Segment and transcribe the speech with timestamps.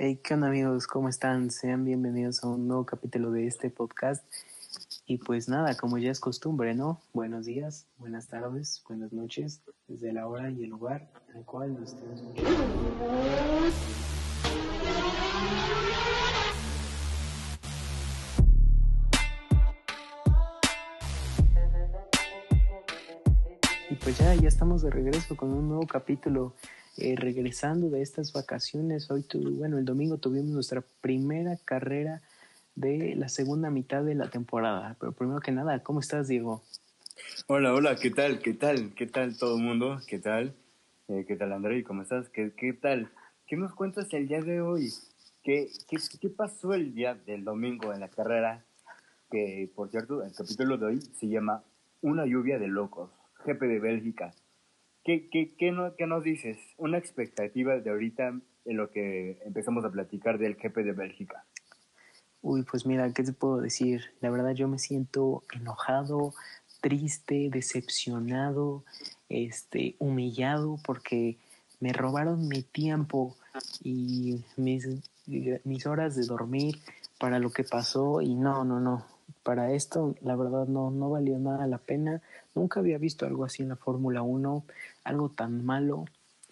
[0.00, 0.86] Hey, ¿qué onda amigos?
[0.86, 1.50] ¿Cómo están?
[1.50, 4.24] Sean bienvenidos a un nuevo capítulo de este podcast.
[5.06, 7.00] Y pues nada, como ya es costumbre, ¿no?
[7.12, 11.74] Buenos días, buenas tardes, buenas noches, desde la hora y el lugar en el cual
[11.74, 12.54] nos estén escuchando.
[23.90, 26.54] Y pues ya, ya estamos de regreso con un nuevo capítulo.
[27.00, 32.22] Eh, regresando de estas vacaciones, hoy, tu, bueno, el domingo tuvimos nuestra primera carrera
[32.74, 34.96] de la segunda mitad de la temporada.
[34.98, 36.64] Pero primero que nada, ¿cómo estás, Diego?
[37.46, 38.40] Hola, hola, ¿qué tal?
[38.40, 38.94] ¿Qué tal?
[38.96, 40.00] ¿Qué tal todo el mundo?
[40.08, 40.56] ¿Qué tal?
[41.06, 41.84] Eh, ¿Qué tal, André?
[41.84, 42.28] ¿Cómo estás?
[42.30, 43.08] ¿Qué, ¿Qué tal?
[43.46, 44.92] ¿Qué nos cuentas el día de hoy?
[45.44, 48.64] ¿Qué, qué, qué pasó el día del domingo en la carrera?
[49.30, 51.62] Que, por cierto, el capítulo de hoy se llama
[52.00, 53.10] Una lluvia de locos,
[53.44, 54.32] GP de Bélgica.
[55.08, 56.58] ¿Qué, qué, qué, no, ¿Qué nos dices?
[56.76, 61.46] Una expectativa de ahorita en lo que empezamos a platicar del GP de Bélgica.
[62.42, 64.02] Uy, pues mira, ¿qué te puedo decir?
[64.20, 66.34] La verdad yo me siento enojado,
[66.82, 68.84] triste, decepcionado,
[69.30, 71.38] este, humillado porque
[71.80, 73.34] me robaron mi tiempo
[73.82, 74.86] y mis,
[75.64, 76.80] mis horas de dormir
[77.18, 79.06] para lo que pasó y no, no, no.
[79.42, 82.22] Para esto, la verdad, no, no valió nada la pena.
[82.54, 84.64] Nunca había visto algo así en la Fórmula 1,
[85.04, 86.04] algo tan malo.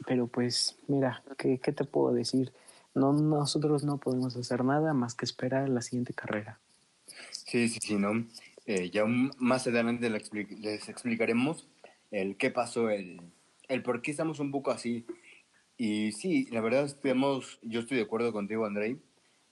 [0.06, 2.52] Pero pues, mira, ¿qué, qué te puedo decir?
[2.94, 6.58] No, nosotros no podemos hacer nada más que esperar la siguiente carrera.
[7.30, 8.26] Sí, sí, sí, ¿no?
[8.66, 11.68] Eh, ya más adelante les explicaremos
[12.10, 13.20] el qué pasó, el,
[13.68, 15.06] el por qué estamos un poco así.
[15.78, 18.98] Y sí, la verdad, estamos, yo estoy de acuerdo contigo, Andrei,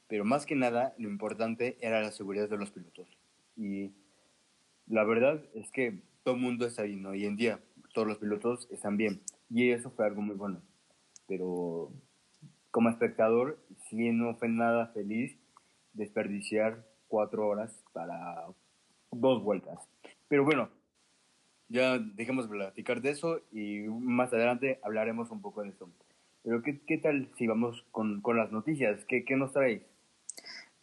[0.08, 3.08] pero más que nada lo importante era la seguridad de los pilotos.
[3.56, 3.92] Y
[4.86, 7.60] la verdad es que todo el mundo está bien, Hoy en día
[7.92, 9.22] todos los pilotos están bien.
[9.48, 10.60] Y eso fue algo muy bueno.
[11.26, 11.92] Pero
[12.70, 15.38] como espectador, sí no fue nada feliz
[15.92, 18.46] desperdiciar cuatro horas para
[19.12, 19.78] dos vueltas.
[20.28, 20.68] Pero bueno,
[21.68, 25.88] ya dejemos de platicar de eso y más adelante hablaremos un poco de eso.
[26.42, 29.04] Pero ¿qué, qué tal si vamos con, con las noticias?
[29.06, 29.82] ¿Qué, ¿Qué nos traéis?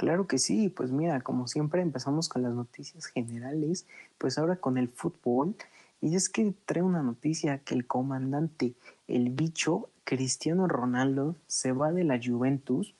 [0.01, 3.85] Claro que sí, pues mira, como siempre empezamos con las noticias generales,
[4.17, 5.53] pues ahora con el fútbol.
[6.01, 8.73] Y es que trae una noticia que el comandante,
[9.07, 12.95] el bicho Cristiano Ronaldo, se va de la Juventus,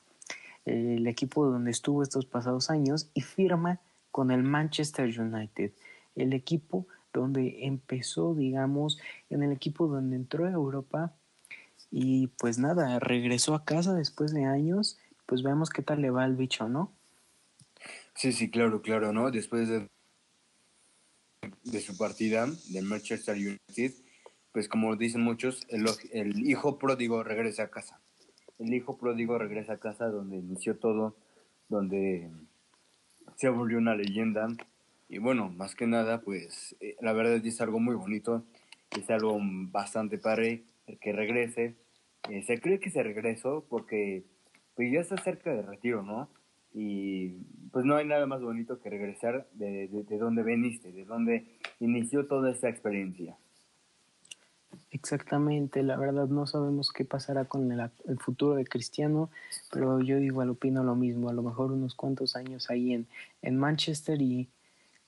[0.65, 3.79] el equipo donde estuvo estos pasados años, y firma
[4.11, 5.71] con el Manchester United,
[6.15, 8.99] el equipo donde empezó, digamos,
[9.31, 11.11] en el equipo donde entró a Europa
[11.89, 16.23] y pues nada, regresó a casa después de años pues veamos qué tal le va
[16.23, 16.93] al bicho, ¿no?
[18.15, 19.31] Sí, sí, claro, claro, ¿no?
[19.31, 19.87] Después de,
[21.63, 23.93] de su partida del Manchester United,
[24.51, 28.01] pues como dicen muchos, el, el hijo pródigo regresa a casa.
[28.59, 31.15] El hijo pródigo regresa a casa donde inició todo,
[31.69, 32.29] donde
[33.37, 34.47] se volvió una leyenda.
[35.09, 38.45] Y bueno, más que nada, pues eh, la verdad es algo muy bonito,
[38.97, 40.63] es algo bastante padre
[40.99, 41.75] que regrese.
[42.29, 44.25] Eh, se cree que se regresó porque
[44.81, 46.27] pues ya está cerca de retiro, ¿no?
[46.73, 47.29] Y
[47.71, 51.45] pues no hay nada más bonito que regresar de, de, donde veniste, de donde
[51.79, 53.37] inició toda esta experiencia.
[54.89, 59.29] Exactamente, la verdad no sabemos qué pasará con el, el, futuro de Cristiano,
[59.71, 63.05] pero yo igual opino lo mismo, a lo mejor unos cuantos años ahí en,
[63.43, 64.49] en Manchester y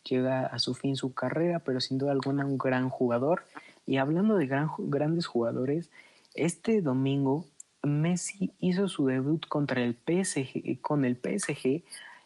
[0.03, 3.43] llega a su fin su carrera, pero sin duda alguna un gran jugador.
[3.87, 5.89] Y hablando de gran, grandes jugadores,
[6.35, 7.47] este domingo
[7.83, 11.83] Messi hizo su debut contra el PSG, con el PSG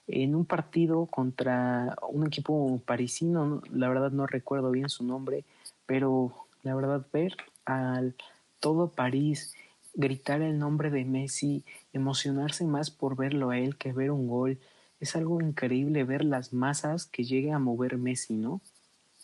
[0.07, 5.43] en un partido contra un equipo parisino, la verdad no recuerdo bien su nombre,
[5.85, 7.35] pero la verdad ver
[7.65, 8.15] al
[8.59, 9.53] todo París
[9.93, 14.59] gritar el nombre de Messi, emocionarse más por verlo a él que ver un gol,
[14.99, 18.61] es algo increíble ver las masas que llegue a mover Messi, ¿no?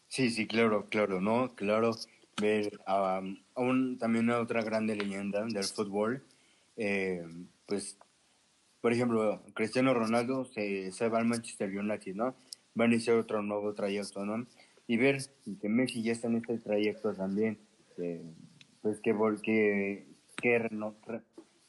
[0.08, 1.56] Sí, sí, claro, claro, ¿no?
[1.56, 1.96] Claro,
[2.42, 3.22] ver a,
[3.56, 6.24] un, también a otra grande leyenda del fútbol,
[6.78, 7.24] eh,
[7.66, 7.98] pues,
[8.82, 12.36] por ejemplo, Cristiano Ronaldo se, va al Manchester United, ¿no?
[12.80, 14.46] Va a iniciar otro nuevo trayecto, ¿no?
[14.88, 15.22] Y ver
[15.62, 17.58] que Messi ya está en este trayecto también,
[18.82, 20.06] pues que, que,
[20.36, 20.96] que no,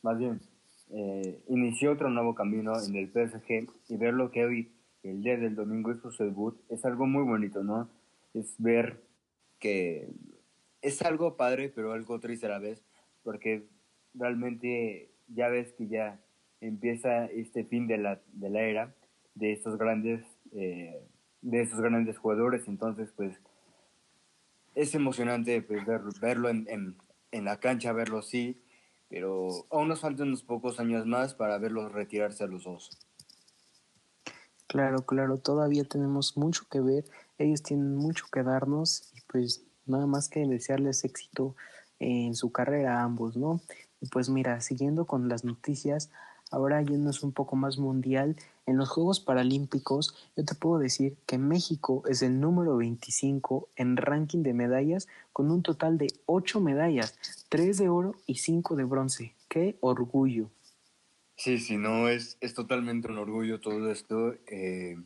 [0.03, 0.41] más bien,
[0.91, 4.71] eh, inició otro nuevo camino en el PSG y ver lo que hoy,
[5.03, 7.89] el día del domingo, es su debut, es algo muy bonito, ¿no?
[8.33, 9.03] Es ver
[9.59, 10.09] que
[10.85, 12.83] es algo padre, pero algo triste a la vez,
[13.23, 13.67] porque
[14.13, 16.21] realmente ya ves que ya
[16.61, 18.95] empieza este fin de la, de la era
[19.35, 20.23] de estos grandes
[20.53, 21.09] eh,
[21.41, 23.37] de estos grandes jugadores entonces pues
[24.75, 26.67] es emocionante pues, ver, verlo en,
[27.33, 28.63] en, la cancha verlo así
[29.09, 32.99] pero aún nos faltan unos pocos años más para verlos retirarse a los dos.
[34.67, 37.05] Claro, claro, todavía tenemos mucho que ver,
[37.39, 41.55] ellos tienen mucho que darnos y pues nada más que desearles éxito
[41.99, 43.61] en su carrera a ambos, ¿no?
[44.01, 46.11] Y pues mira, siguiendo con las noticias,
[46.51, 48.37] ahora yéndonos un poco más mundial,
[48.67, 53.97] en los Juegos Paralímpicos yo te puedo decir que México es el número 25 en
[53.97, 58.85] ranking de medallas con un total de 8 medallas, 3 de oro y 5 de
[58.85, 59.35] bronce.
[59.49, 60.51] ¡Qué orgullo!
[61.37, 64.35] Sí, sí, no, es, es totalmente un orgullo todo esto.
[64.47, 64.97] Eh,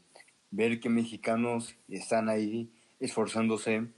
[0.50, 2.70] ver que mexicanos están ahí
[3.00, 3.88] esforzándose.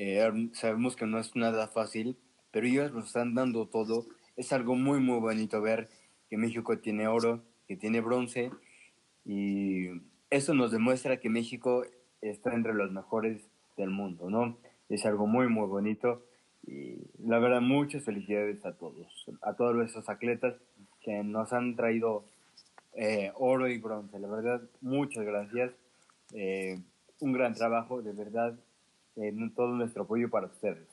[0.00, 2.16] Eh, sabemos que no es nada fácil,
[2.52, 4.06] pero ellos lo están dando todo.
[4.36, 5.88] Es algo muy, muy bonito ver
[6.30, 8.52] que México tiene oro, que tiene bronce,
[9.24, 9.88] y
[10.30, 11.84] eso nos demuestra que México
[12.20, 13.42] está entre los mejores
[13.76, 14.56] del mundo, ¿no?
[14.88, 16.22] Es algo muy, muy bonito.
[16.64, 20.54] Y la verdad, muchas felicidades a todos, a todos esos atletas
[21.00, 22.24] que nos han traído
[22.94, 24.20] eh, oro y bronce.
[24.20, 25.72] La verdad, muchas gracias.
[26.34, 26.78] Eh,
[27.18, 28.56] un gran trabajo, de verdad,
[29.18, 30.88] en todo nuestro apoyo para ustedes.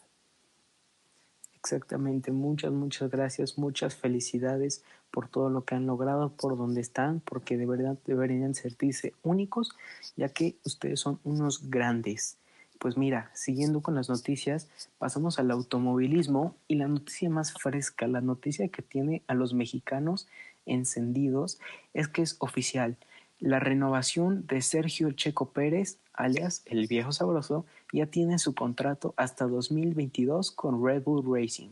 [1.66, 7.22] Exactamente, muchas, muchas gracias, muchas felicidades por todo lo que han logrado, por donde están,
[7.22, 9.76] porque de verdad deberían sentirse únicos,
[10.16, 12.38] ya que ustedes son unos grandes.
[12.78, 14.70] Pues mira, siguiendo con las noticias,
[15.00, 20.28] pasamos al automovilismo y la noticia más fresca, la noticia que tiene a los mexicanos
[20.68, 21.60] encendidos,
[21.96, 22.98] es que es oficial.
[23.40, 29.46] La renovación de Sergio Checo Pérez, alias el viejo sabroso, ya tiene su contrato hasta
[29.46, 31.70] 2022 con Red Bull Racing.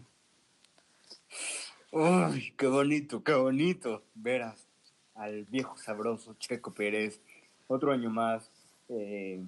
[1.91, 4.03] ¡Uy, qué bonito, qué bonito!
[4.15, 4.67] Verás
[5.15, 7.21] al viejo sabroso Checo Pérez
[7.67, 8.49] otro año más.
[8.89, 9.43] Eh,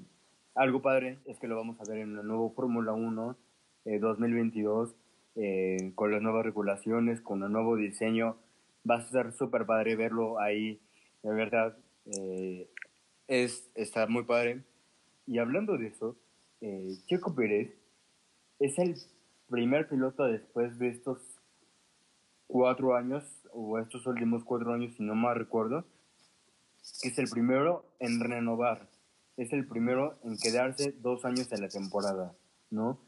[0.53, 3.35] algo padre es que lo vamos a ver en la nueva Fórmula 1
[4.00, 4.95] 2022
[5.35, 8.38] eh, con las nuevas regulaciones, con el nuevo diseño.
[8.89, 10.79] Va a ser súper padre verlo ahí,
[11.23, 11.77] de verdad.
[12.05, 12.69] Eh,
[13.27, 14.63] es, está muy padre.
[15.25, 16.15] Y hablando de eso,
[16.61, 17.73] eh, Checo Pérez
[18.59, 18.95] es el
[19.49, 21.19] primer piloto después de estos
[22.47, 25.85] cuatro años, o estos últimos cuatro años, si no mal recuerdo,
[27.01, 28.87] es el primero en renovar
[29.37, 32.35] es el primero en quedarse dos años en la temporada,
[32.69, 32.99] ¿no?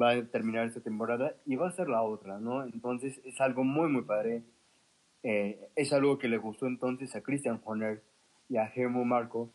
[0.00, 2.64] Va a terminar esta temporada y va a ser la otra, ¿no?
[2.64, 4.42] Entonces es algo muy, muy padre.
[5.22, 8.02] Eh, es algo que le gustó entonces a Christian Horner
[8.48, 9.50] y a Germo Marco,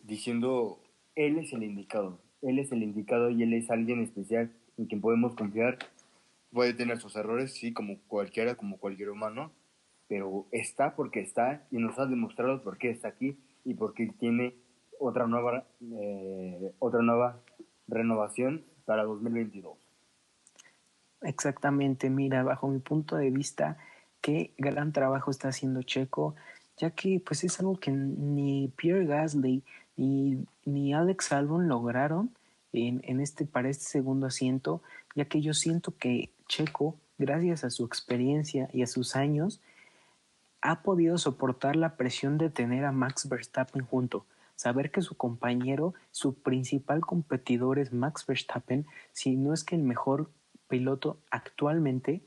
[0.00, 0.80] diciendo,
[1.14, 5.00] él es el indicado, él es el indicado y él es alguien especial en quien
[5.00, 5.78] podemos confiar.
[6.52, 9.52] Puede tener sus errores, sí, como cualquiera, como cualquier humano,
[10.08, 14.06] pero está porque está y nos ha demostrado por qué está aquí y por qué
[14.18, 14.54] tiene
[14.98, 17.40] otra nueva, eh, otra nueva
[17.86, 19.78] renovación para 2022.
[21.22, 23.76] Exactamente, mira, bajo mi punto de vista,
[24.20, 26.34] qué gran trabajo está haciendo Checo,
[26.80, 29.62] ya que pues es algo que ni Pierre Gasly
[29.96, 32.34] ni, ni Alex Albon lograron
[32.72, 34.82] en, en este, para este segundo asiento,
[35.14, 39.60] ya que yo siento que Checo, gracias a su experiencia y a sus años,
[40.62, 44.24] ha podido soportar la presión de tener a Max Verstappen junto.
[44.56, 49.82] Saber que su compañero, su principal competidor es Max Verstappen, si no es que el
[49.82, 50.30] mejor
[50.68, 52.22] piloto actualmente,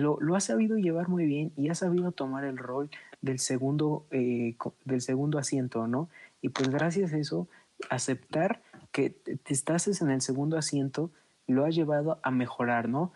[0.00, 2.90] lo, ha sabido llevar muy bien y ha sabido tomar el rol
[3.22, 6.08] del segundo, eh, del segundo asiento, ¿no?
[6.42, 7.48] Y pues gracias a eso,
[7.90, 8.62] aceptar
[8.92, 11.10] que te estás en el segundo asiento
[11.46, 13.12] lo ha llevado a mejorar, ¿no?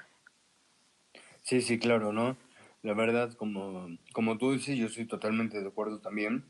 [1.42, 2.36] Sí, sí, claro, ¿no?
[2.82, 6.44] La verdad, como, como tú dices, yo estoy totalmente de acuerdo también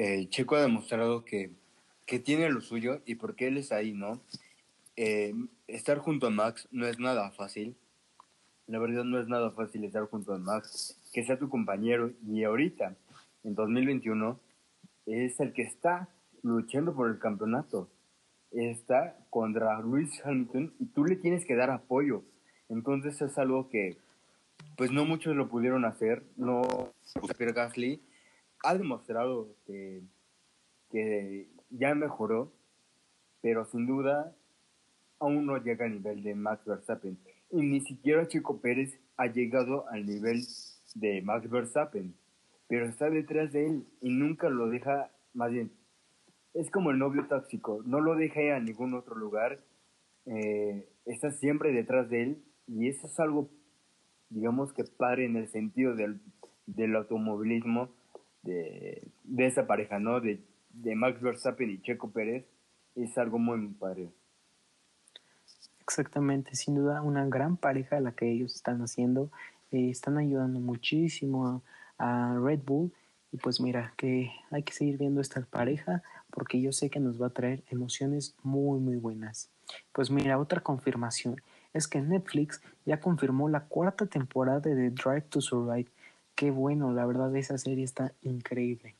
[0.00, 1.50] eh, Checo ha demostrado que,
[2.06, 4.22] que, tiene lo suyo y porque él es ahí, ¿no?
[4.94, 5.34] Eh,
[5.66, 7.74] estar junto a Max no es nada fácil.
[8.68, 12.44] La verdad no es nada fácil estar junto a Max, que sea tu compañero y
[12.44, 12.94] ahorita,
[13.42, 14.38] en 2021,
[15.06, 16.10] es el que está
[16.42, 17.88] luchando por el campeonato.
[18.50, 22.24] Está contra Luis Hamilton y tú le tienes que dar apoyo.
[22.68, 23.96] Entonces es algo que
[24.76, 26.22] pues no muchos lo pudieron hacer.
[26.36, 26.92] No,
[27.38, 28.02] Pierre Gasly
[28.62, 30.02] ha demostrado que,
[30.90, 32.52] que ya mejoró,
[33.40, 34.36] pero sin duda
[35.20, 37.18] aún no llega al nivel de Max Verstappen.
[37.50, 40.42] Y ni siquiera Chico Pérez ha llegado al nivel
[40.94, 42.14] de Max Verstappen,
[42.68, 45.72] pero está detrás de él y nunca lo deja, más bien,
[46.54, 49.60] es como el novio tóxico, no lo deja a ningún otro lugar,
[50.26, 53.50] eh, está siempre detrás de él y eso es algo,
[54.28, 56.20] digamos que padre en el sentido del,
[56.66, 57.90] del automovilismo,
[58.42, 60.20] de, esa pareja, ¿no?
[60.20, 60.40] De,
[60.94, 62.46] Max Verstappen y Checo Pérez,
[62.94, 64.08] es algo muy padre.
[65.88, 69.30] Exactamente, sin duda una gran pareja la que ellos están haciendo
[69.72, 71.62] eh, están ayudando muchísimo
[71.98, 72.92] a, Red Bull.
[73.32, 77.20] Y pues mira, que hay que seguir viendo esta pareja porque yo sé que nos
[77.20, 79.50] va a traer emociones muy, muy buenas.
[79.92, 81.40] Pues mira, otra confirmación
[81.72, 85.90] es que Netflix ya confirmó la cuarta temporada de Drive to Survive.
[86.34, 88.94] Qué bueno, la verdad esa serie está increíble.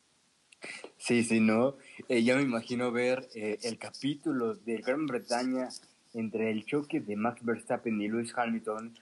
[0.97, 1.77] Sí, sí, ¿no?
[2.09, 5.69] Eh, ya me imagino ver eh, el capítulo de Gran Bretaña
[6.15, 8.95] entre el choque de Max Verstappen y Lewis Hamilton.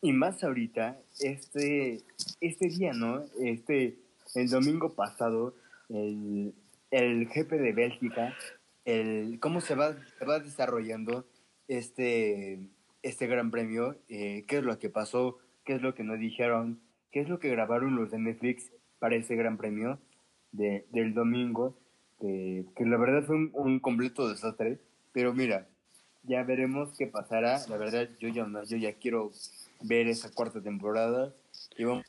[0.00, 2.02] Y más ahorita, este,
[2.40, 3.24] este día, ¿no?
[3.40, 3.98] Este,
[4.34, 5.54] el domingo pasado,
[5.88, 6.54] el,
[6.90, 8.34] el jefe de Bélgica,
[8.84, 11.26] el, cómo se va, se va desarrollando
[11.68, 12.60] este,
[13.02, 16.80] este gran premio, eh, qué es lo que pasó, qué es lo que nos dijeron,
[17.10, 19.98] qué es lo que grabaron los de Netflix para ese gran premio
[20.52, 21.76] de, del domingo,
[22.20, 24.78] que la verdad fue un, completo desastre,
[25.12, 25.68] pero mira,
[26.24, 29.30] ya veremos qué pasará, la verdad yo ya, yo ya quiero
[29.82, 31.32] ver esa cuarta temporada
[31.76, 32.04] y vamos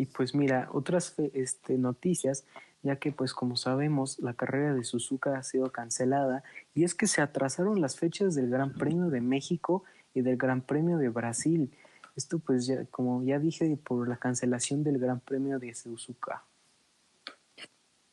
[0.00, 2.46] y pues mira, otras este, noticias,
[2.82, 6.42] ya que pues como sabemos la carrera de Suzuka ha sido cancelada
[6.74, 10.62] y es que se atrasaron las fechas del Gran Premio de México y del Gran
[10.62, 11.70] Premio de Brasil.
[12.16, 16.44] Esto pues ya, como ya dije, por la cancelación del Gran Premio de Suzuka.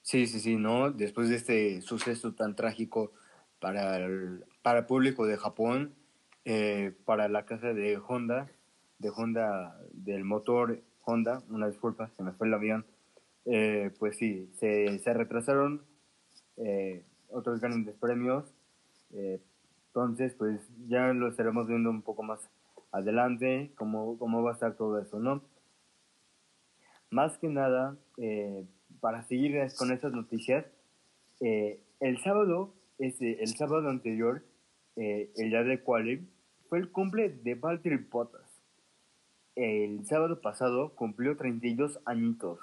[0.08, 0.90] Sí, sí, sí, ¿no?
[0.90, 3.12] Después de este suceso tan trágico
[3.60, 5.96] para el, para público de Japón,
[6.46, 8.50] eh, para la casa de Honda,
[9.00, 12.86] de Honda, del motor Honda, una disculpa, se me fue el avión,
[13.44, 15.82] eh, pues sí, se, se retrasaron
[16.56, 18.46] eh, otros grandes premios,
[19.12, 22.40] entonces pues ya lo estaremos viendo un poco más
[22.94, 25.44] adelante, cómo, cómo va a estar todo eso, ¿no?
[27.10, 28.66] Más que nada, eh,
[29.00, 30.66] para seguir con estas noticias,
[31.40, 34.44] eh, el sábado, ese, el sábado anterior,
[34.96, 36.28] eh, el día de quali,
[36.70, 38.62] fue el cumple de Valtteri Bottas.
[39.56, 42.60] El sábado pasado cumplió 32 añitos.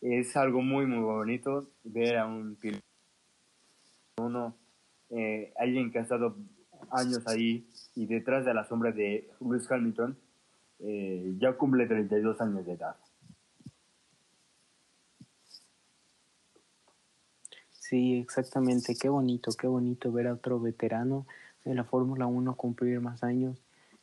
[0.00, 2.84] Es algo muy, muy bonito ver a un piloto,
[4.18, 4.56] uno,
[5.56, 6.36] alguien que ha estado
[6.90, 10.16] años ahí y detrás de la sombra de Lewis Hamilton,
[10.80, 12.96] eh, ya cumple 32 años de edad.
[17.94, 18.96] Sí, exactamente.
[18.96, 21.28] Qué bonito, qué bonito ver a otro veterano
[21.64, 23.62] de la Fórmula 1 cumplir más años.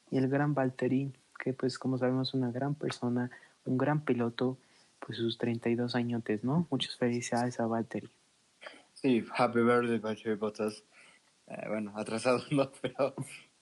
[0.09, 3.29] Y el gran Valtteri, que pues como sabemos una gran persona,
[3.65, 4.57] un gran piloto,
[5.05, 6.67] pues sus 32 añotes, ¿no?
[6.71, 8.09] Muchas felicidades a Valtteri.
[8.93, 10.85] Sí, happy birthday, Valtteri Bottas.
[11.47, 13.13] Eh, bueno, atrasado no, pero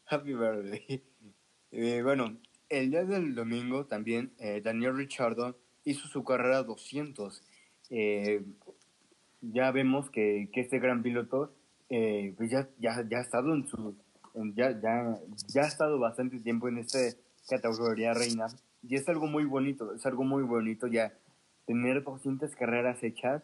[0.06, 1.04] happy birthday.
[1.72, 2.38] Eh, bueno,
[2.70, 7.42] el día del domingo también eh, Daniel Richardo hizo su carrera 200.
[9.42, 11.54] Ya vemos que, que, este gran piloto
[11.90, 13.96] pues ya, ya, ya ha estado en su
[14.56, 15.18] ya, ya,
[15.48, 17.00] ya ha estado bastante tiempo en esta
[17.50, 18.48] categoría reina.
[18.84, 21.14] Y es algo muy bonito, es algo muy bonito ya
[21.66, 23.44] tener 200 carreras hechas,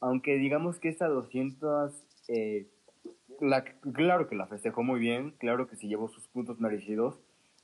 [0.00, 1.92] aunque digamos que estas 200
[2.28, 2.66] eh,
[3.92, 7.18] claro que la festejó muy bien, claro que se llevó sus puntos merecidos,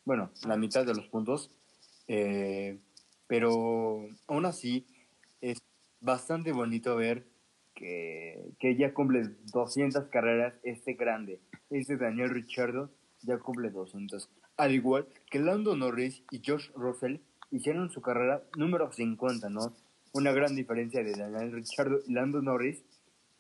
[0.04, 1.50] bueno, la mitad de los puntos,
[2.08, 2.78] eh,
[3.26, 4.86] pero aún así
[5.40, 5.62] es
[6.00, 7.24] bastante bonito ver
[7.74, 12.90] que, que ya cumple 200 carreras este grande, este Daniel Richardo
[13.22, 17.18] ya cumple 200, al igual que Lando Norris y Josh Russell
[17.50, 19.74] hicieron su carrera número 50, ¿no?
[20.12, 22.82] Una gran diferencia de Daniel Richardo y Lando Norris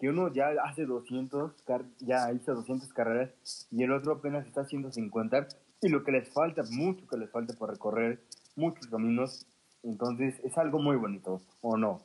[0.02, 1.52] que uno ya hace 200,
[2.00, 5.46] ya hizo 200 carreras y el otro apenas está haciendo 50
[5.80, 8.20] y lo que les falta, mucho que les falta por recorrer,
[8.56, 9.46] muchos caminos,
[9.84, 12.02] entonces es algo muy bonito, ¿o no?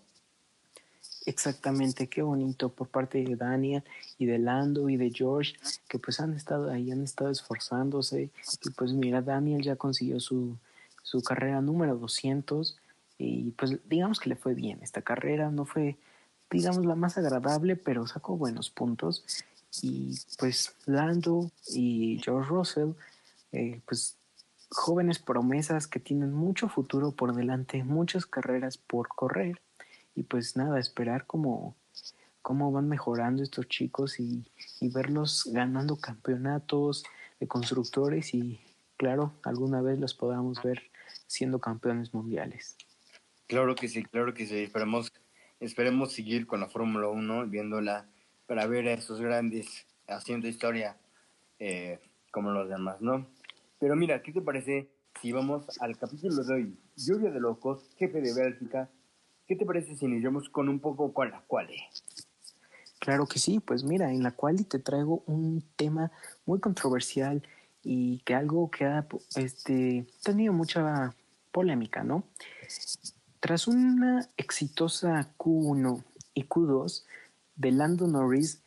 [1.27, 3.83] Exactamente, qué bonito por parte de Daniel
[4.17, 5.55] y de Lando y de George,
[5.89, 8.29] que pues han estado ahí, han estado esforzándose.
[8.63, 10.55] Y pues mira, Daniel ya consiguió su,
[11.03, 12.77] su carrera número 200
[13.17, 15.97] y pues digamos que le fue bien esta carrera, no fue
[16.49, 19.25] digamos, la más agradable, pero sacó buenos puntos.
[19.81, 22.91] Y pues Lando y George Russell,
[23.51, 24.15] eh, pues
[24.69, 29.59] jóvenes promesas que tienen mucho futuro por delante, muchas carreras por correr.
[30.17, 31.77] Y pues nada, esperar cómo,
[32.41, 37.05] cómo van mejorando estos chicos y, y verlos ganando campeonatos
[37.39, 38.59] de constructores y
[38.97, 40.81] claro, alguna vez los podamos ver
[41.27, 42.75] siendo campeones mundiales.
[43.45, 44.55] Claro que sí, claro que sí.
[44.55, 45.11] Esperamos
[45.59, 48.07] esperemos seguir con la Fórmula 1 viéndola
[48.45, 50.97] para ver a esos grandes haciendo historia
[51.59, 51.99] eh,
[52.31, 53.27] como los demás, ¿no?
[53.79, 54.89] Pero mira, ¿qué te parece
[55.21, 56.77] si vamos al capítulo de hoy?
[56.95, 58.89] Lluvia de Locos, jefe de Bélgica.
[59.47, 61.81] ¿Qué te parece si iniciamos con un poco con la quali?
[62.99, 66.11] Claro que sí, pues mira, en la quali te traigo un tema
[66.45, 67.41] muy controversial
[67.81, 71.15] y que algo que ha este, tenido mucha
[71.53, 72.23] polémica, ¿no?
[73.39, 77.05] Tras una exitosa Q1 y Q2
[77.55, 78.59] de Lando Norris,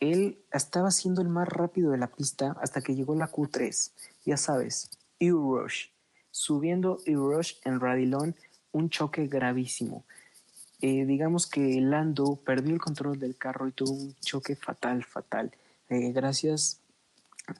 [0.00, 3.92] él estaba siendo el más rápido de la pista hasta que llegó la Q3.
[4.24, 5.90] Ya sabes, E-Rush.
[6.32, 8.34] Subiendo E-Rush en Radilón,
[8.74, 10.04] un choque gravísimo.
[10.80, 15.52] Eh, digamos que Lando perdió el control del carro y tuvo un choque fatal, fatal.
[15.88, 16.80] Eh, gracias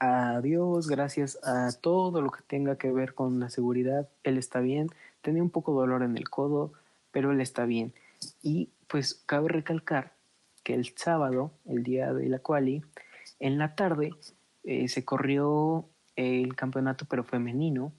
[0.00, 4.60] a Dios, gracias a todo lo que tenga que ver con la seguridad, él está
[4.60, 4.90] bien.
[5.22, 6.72] Tenía un poco de dolor en el codo,
[7.12, 7.94] pero él está bien.
[8.42, 10.12] Y pues cabe recalcar
[10.62, 12.82] que el sábado, el día de la quali,
[13.38, 14.10] en la tarde
[14.64, 17.92] eh, se corrió el campeonato pero femenino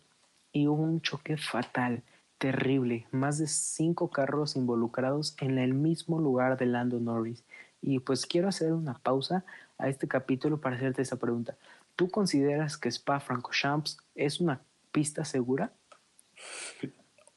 [0.51, 2.01] y hubo un choque fatal,
[2.37, 7.43] terrible, más de cinco carros involucrados en el mismo lugar de Lando Norris.
[7.81, 9.45] Y pues quiero hacer una pausa
[9.77, 11.57] a este capítulo para hacerte esa pregunta.
[11.95, 14.61] ¿Tú consideras que Spa Francorchamps es una
[14.91, 15.71] pista segura?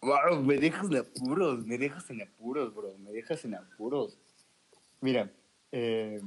[0.01, 4.19] Wow, me dejas en apuros, me dejas en apuros, bro, me dejas en apuros.
[5.01, 5.31] Mira,
[5.73, 6.21] eh,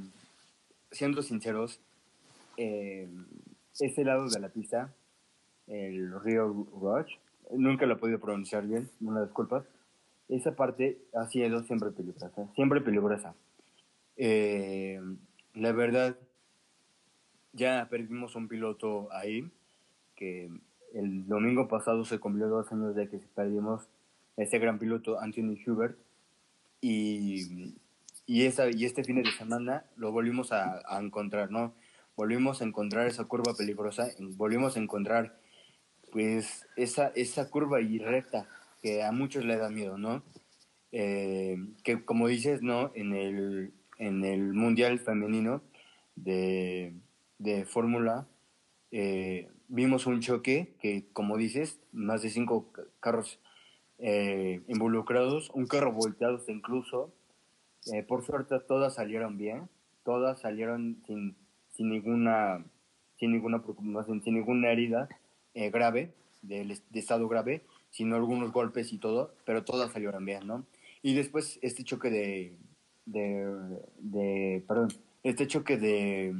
[0.90, 1.80] siendo sinceros,
[2.56, 3.08] eh,
[3.80, 4.92] este lado de la pista,
[5.66, 7.16] el río Rush,
[7.56, 9.64] nunca lo he podido pronunciar bien, una disculpa.
[10.28, 13.34] Esa parte ha sido siempre peligrosa, siempre peligrosa.
[14.16, 15.00] Eh,
[15.54, 16.16] la verdad,
[17.52, 19.50] ya perdimos un piloto ahí,
[20.16, 20.50] que
[20.94, 23.88] el domingo pasado se cumplió dos años de que perdimos
[24.36, 25.98] ese gran piloto, Anthony Schubert,
[26.80, 27.74] y
[28.26, 31.74] y, esa, y este fin de semana lo volvimos a, encontrar, ¿no?
[32.16, 35.36] Volvimos a encontrar esa curva peligrosa, volvimos a encontrar
[36.12, 38.46] pues esa, esa curva y recta
[38.82, 40.22] que a muchos le da miedo, ¿no?
[40.92, 42.92] Eh, que como dices, ¿no?
[42.94, 45.62] En el, en el Mundial Femenino
[46.14, 46.92] de,
[47.38, 48.28] de Fórmula
[48.90, 53.40] eh, vimos un choque que, como dices, más de cinco carros
[53.98, 57.14] eh, involucrados, un carro volteado incluso,
[58.06, 59.68] por suerte todas salieron bien,
[60.04, 61.34] todas salieron sin,
[61.70, 62.64] sin ninguna
[63.18, 63.62] sin ninguna
[64.22, 65.08] sin ninguna herida
[65.54, 66.12] eh, grave,
[66.42, 70.64] de, estado grave, sino algunos golpes y todo, pero todas salieron bien, ¿no?
[71.02, 72.52] Y después este choque de,
[73.04, 74.88] de, perdón,
[75.22, 76.34] este choque de,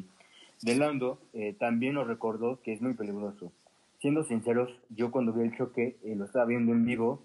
[0.63, 3.53] de Lando eh, también nos recordó que es muy peligroso.
[3.99, 7.23] Siendo sinceros, yo cuando vi el choque, lo estaba viendo en vivo,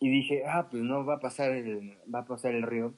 [0.00, 2.94] y dije, ah, pues no va a pasar el, va a pasar el río,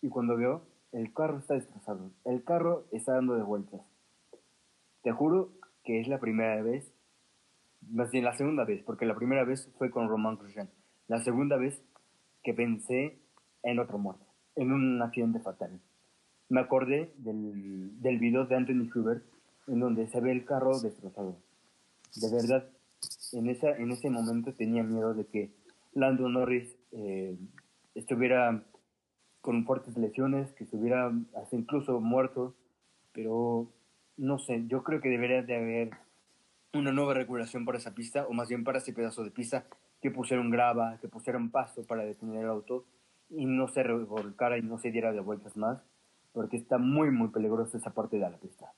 [0.00, 2.10] y cuando veo, el carro está destrozado.
[2.24, 3.80] El carro está dando de vueltas.
[5.02, 5.50] Te juro
[5.84, 6.91] que es la primera vez,
[7.90, 10.70] más bien la segunda vez, porque la primera vez fue con Roman Grosjean.
[11.08, 11.82] La segunda vez
[12.42, 13.18] que pensé
[13.62, 15.80] en otro muerto, en un accidente fatal.
[16.48, 19.24] Me acordé del, del video de Anthony Schubert
[19.66, 21.36] en donde se ve el carro destrozado.
[22.16, 22.68] De verdad,
[23.32, 25.50] en, esa, en ese momento tenía miedo de que
[25.94, 27.36] Lando Norris eh,
[27.94, 28.64] estuviera
[29.40, 32.54] con fuertes lesiones, que estuviera hasta incluso muerto,
[33.12, 33.72] pero
[34.16, 35.90] no sé, yo creo que debería de haber
[36.74, 39.66] una nueva regulación para esa pista, o más bien para ese pedazo de pista,
[40.00, 42.84] que pusieran grava, que pusieran pasto para detener el auto
[43.30, 45.82] y no se revolcara y no se diera de vueltas más,
[46.32, 48.72] porque está muy, muy peligrosa esa parte de la pista.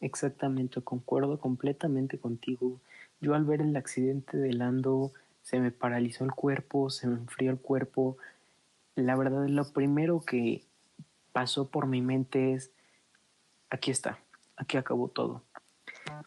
[0.00, 2.80] Exactamente, concuerdo completamente contigo.
[3.20, 5.12] Yo al ver el accidente de Lando
[5.42, 8.16] se me paralizó el cuerpo, se me enfrió el cuerpo,
[8.96, 10.64] la verdad lo primero que
[11.32, 12.72] pasó por mi mente es,
[13.70, 14.18] aquí está,
[14.56, 15.42] aquí acabó todo.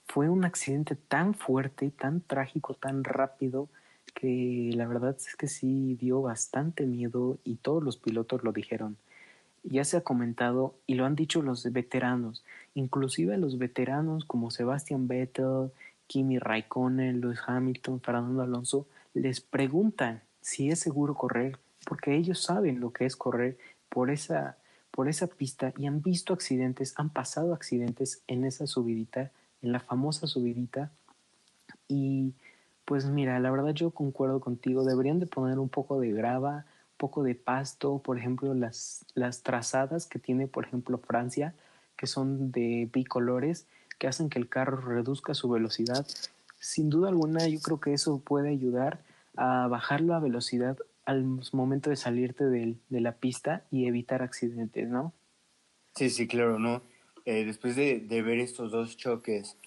[0.06, 3.70] Fue un accidente tan fuerte, tan trágico, tan rápido,
[4.14, 8.98] que la verdad es que sí dio bastante miedo y todos los pilotos lo dijeron.
[9.64, 12.44] Ya se ha comentado y lo han dicho los veteranos,
[12.76, 15.72] inclusive los veteranos como Sebastian Vettel,
[16.08, 22.80] Kimi Raikkonen, Lewis Hamilton, Fernando Alonso, les preguntan si es seguro correr porque ellos saben
[22.80, 23.58] lo que es correr
[23.90, 24.58] por esa,
[24.92, 29.80] por esa pista y han visto accidentes, han pasado accidentes en esa subidita, en la
[29.80, 30.92] famosa subidita.
[31.88, 32.34] Y
[32.86, 36.98] pues mira, la verdad yo concuerdo contigo, deberían de poner un poco de grava, un
[36.98, 41.54] poco de pasto, por ejemplo, las, las trazadas que tiene, por ejemplo, Francia,
[41.98, 46.06] que son de bicolores, que hacen que el carro reduzca su velocidad.
[46.60, 49.00] Sin duda alguna, yo creo que eso puede ayudar
[49.36, 55.14] a bajar la velocidad al momento de salirte de, la pista y evitar accidentes, ¿no?
[55.96, 56.82] Sí, sí, claro, ¿no?
[57.26, 59.58] Eh, después de, ver estos dos choques,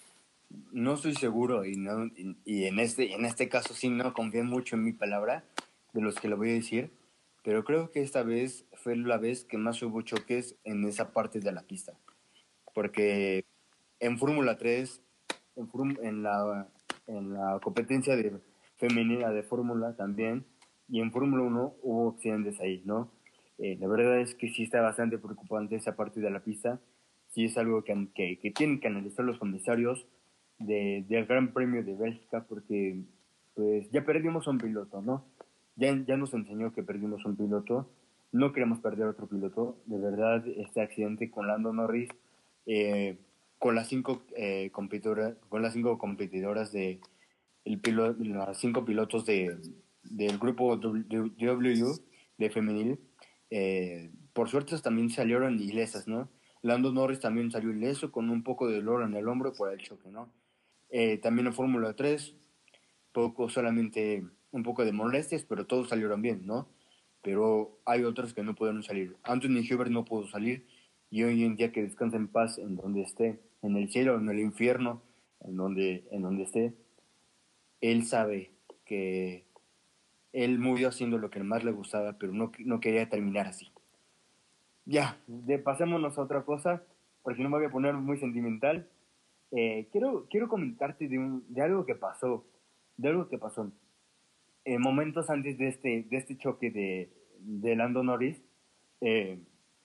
[0.70, 2.06] no estoy seguro y, no,
[2.44, 5.44] y, en, este, en este caso sí no confío mucho en mi palabra
[5.92, 6.92] de los que lo voy a decir,
[7.42, 11.40] pero creo que esta vez fue la vez que más hubo choques en esa parte
[11.40, 11.94] de la pista,
[12.74, 13.44] porque
[13.98, 15.02] en Fórmula 3,
[15.56, 15.68] en,
[16.02, 16.68] en, la,
[17.08, 18.40] en la competencia de,
[18.76, 20.46] femenina de Fórmula también,
[20.88, 23.10] y en Fórmula 1 hubo accidentes ahí, ¿no?
[23.58, 26.80] Eh, la verdad es que sí está bastante preocupante esa parte de la pista,
[27.38, 30.08] sí es algo que, que, tienen que analizar los comisarios
[30.58, 33.04] de, del Gran Premio de Bélgica, porque
[33.54, 35.24] pues ya perdimos un piloto, ¿no?
[35.76, 37.88] Ya, ya nos enseñó que perdimos un piloto,
[38.32, 42.08] no queremos perder otro piloto, de verdad este accidente con Lando Norris,
[42.66, 43.18] eh,
[43.60, 46.98] con las cinco eh, competidoras, con las cinco competidoras de
[47.64, 49.56] el los cinco pilotos de,
[50.02, 51.84] del grupo W
[52.36, 52.98] de femenil,
[53.50, 56.28] eh, por suerte también salieron ilesas, ¿no?
[56.62, 59.78] Lando Norris también salió ileso con un poco de dolor en el hombro por el
[59.80, 60.32] choque, ¿no?
[60.90, 62.34] Eh, también en Fórmula 3,
[63.12, 66.68] poco solamente un poco de molestias, pero todos salieron bien, ¿no?
[67.22, 69.16] Pero hay otros que no pudieron salir.
[69.22, 70.66] Anthony Hubert no pudo salir
[71.10, 74.28] y hoy en día que descansa en paz en donde esté, en el cielo, en
[74.28, 75.02] el infierno,
[75.40, 76.74] en donde, en donde esté,
[77.80, 78.52] él sabe
[78.84, 79.46] que
[80.32, 83.70] él murió haciendo lo que más le gustaba, pero no, no quería terminar así.
[84.88, 86.82] Ya, de, pasémonos a otra cosa,
[87.22, 88.88] porque no me voy a poner muy sentimental.
[89.50, 92.46] Eh, quiero, quiero comentarte de, un, de algo que pasó,
[92.96, 93.70] de algo que pasó.
[94.64, 98.40] En momentos antes de este, de este choque de, de Lando Norris,
[99.02, 99.38] eh,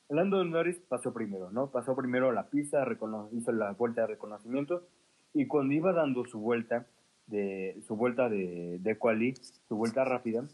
[0.07, 1.69] Lando Norris pasó primero, ¿no?
[1.69, 2.87] Pasó primero la pista,
[3.33, 4.87] hizo la vuelta de reconocimiento,
[5.33, 6.87] y cuando iba dando su vuelta,
[7.27, 9.33] de su vuelta de, de quali,
[9.67, 10.47] su vuelta rápida,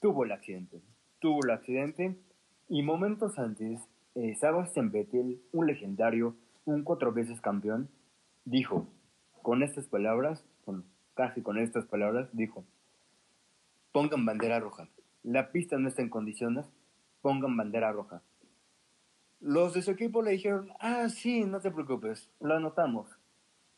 [0.00, 0.82] tuvo el accidente.
[1.18, 2.16] Tuvo el accidente
[2.68, 3.80] y momentos antes,
[4.14, 7.88] eh, Sebastian Vettel, un legendario, un cuatro veces campeón,
[8.44, 8.86] dijo,
[9.42, 12.64] con estas palabras, con, casi con estas palabras, dijo,
[13.92, 14.88] pongan bandera roja.
[15.22, 16.66] La pista no está en condiciones,
[17.22, 18.22] pongan bandera roja.
[19.40, 23.08] Los de su equipo le dijeron, ah, sí, no te preocupes, lo anotamos.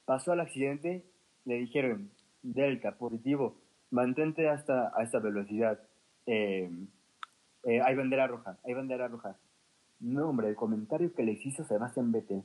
[0.04, 1.04] Pasó al accidente,
[1.44, 2.10] le dijeron,
[2.42, 3.56] Delta, positivo,
[3.90, 5.78] mantente hasta a esta velocidad.
[6.26, 6.70] Eh,
[7.64, 9.36] eh, hay bandera roja, hay bandera roja.
[10.00, 12.42] No, hombre, el comentario que le hizo Sebastián Vettel,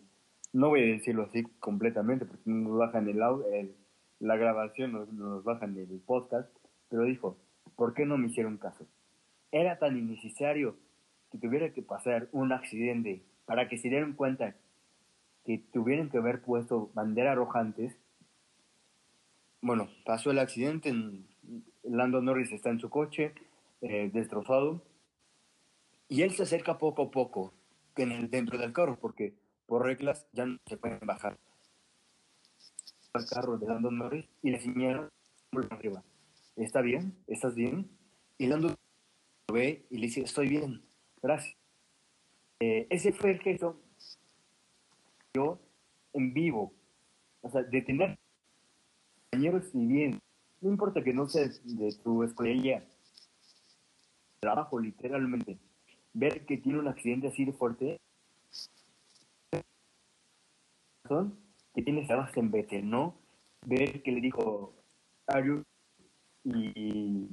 [0.53, 3.21] no voy a decirlo así completamente porque nos bajan el,
[3.53, 3.75] el
[4.19, 6.49] la grabación, nos, nos bajan el podcast,
[6.89, 7.37] pero dijo,
[7.75, 8.85] ¿por qué no me hicieron caso?
[9.51, 10.77] Era tan innecesario
[11.31, 14.55] que tuviera que pasar un accidente para que se dieran cuenta
[15.45, 17.95] que tuvieran que haber puesto bandera roja antes
[19.65, 20.93] bueno, pasó el accidente,
[21.81, 23.33] Lando Norris está en su coche,
[23.81, 24.83] eh, destrozado,
[26.07, 27.53] y él se acerca poco a poco
[27.95, 29.33] en el, dentro del carro, porque
[29.65, 31.37] por reglas ya no se pueden bajar
[33.13, 35.09] al carro de Lando Norris y le señala
[35.69, 36.03] arriba.
[36.55, 37.15] ¿Está bien?
[37.27, 37.89] ¿Estás bien?
[38.37, 38.75] Y Lando
[39.47, 40.83] lo ve y le dice, estoy bien,
[41.21, 41.55] gracias.
[42.59, 43.79] Eh, ese fue el gesto
[45.33, 45.59] yo
[46.13, 46.73] en vivo.
[47.41, 48.17] O sea, de tener
[49.29, 50.19] compañeros, si bien,
[50.61, 52.83] no importa que no seas de tu escuela,
[54.39, 55.59] trabajo literalmente,
[56.15, 57.99] ver que tiene un accidente así de fuerte,
[61.73, 63.15] que tiene en vete, ¿no?
[63.65, 64.73] Ver que le dijo,
[65.27, 65.63] Ayu,
[66.43, 67.29] y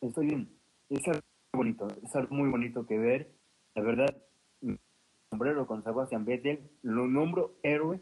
[0.00, 0.48] estoy bien.
[0.88, 1.20] Es algo
[1.52, 3.30] bonito, es muy bonito que ver.
[3.74, 4.16] La verdad,
[5.30, 8.00] sombrero con Sebastian Vettel, lo nombro héroe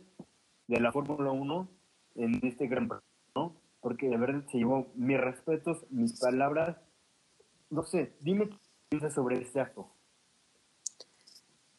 [0.68, 1.68] de la Fórmula 1
[2.14, 3.07] en este gran premio.
[3.80, 6.76] Porque de verdad se llevó mis respetos, mis palabras.
[7.70, 9.88] No sé, dime qué piensas sobre este acto.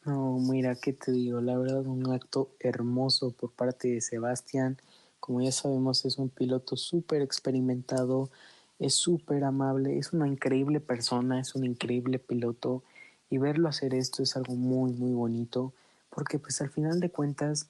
[0.04, 1.40] No, mira, ¿qué te digo?
[1.40, 4.78] La verdad, un acto hermoso por parte de Sebastián.
[5.18, 8.30] Como ya sabemos, es un piloto súper experimentado,
[8.78, 12.82] es súper amable, es una increíble persona, es un increíble piloto
[13.28, 15.74] y verlo hacer esto es algo muy, muy bonito,
[16.08, 17.68] porque pues al final de cuentas,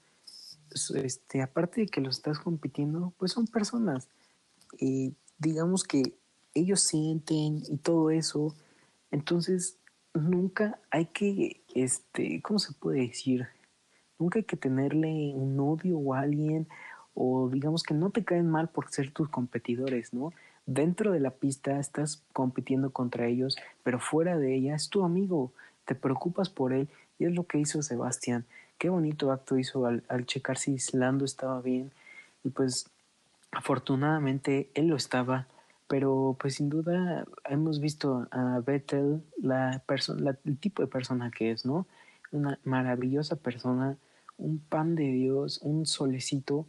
[0.95, 4.07] este, aparte de que lo estás compitiendo, pues son personas.
[4.79, 6.15] Y digamos que
[6.53, 8.55] ellos sienten y todo eso.
[9.11, 9.77] Entonces,
[10.13, 13.47] nunca hay que, este, ¿cómo se puede decir?
[14.19, 16.67] Nunca hay que tenerle un odio o a alguien,
[17.13, 20.31] o digamos que no te caen mal por ser tus competidores, ¿no?
[20.65, 25.53] dentro de la pista estás compitiendo contra ellos, pero fuera de ella es tu amigo,
[25.85, 28.45] te preocupas por él y es lo que hizo Sebastián.
[28.77, 31.91] Qué bonito acto hizo al, checar si Lando estaba bien
[32.43, 32.89] y pues
[33.51, 35.47] afortunadamente él lo estaba,
[35.87, 41.51] pero pues sin duda hemos visto a Vettel, la persona, el tipo de persona que
[41.51, 41.87] es, ¿no?
[42.31, 43.97] Una maravillosa persona,
[44.37, 46.65] un pan de Dios, un solecito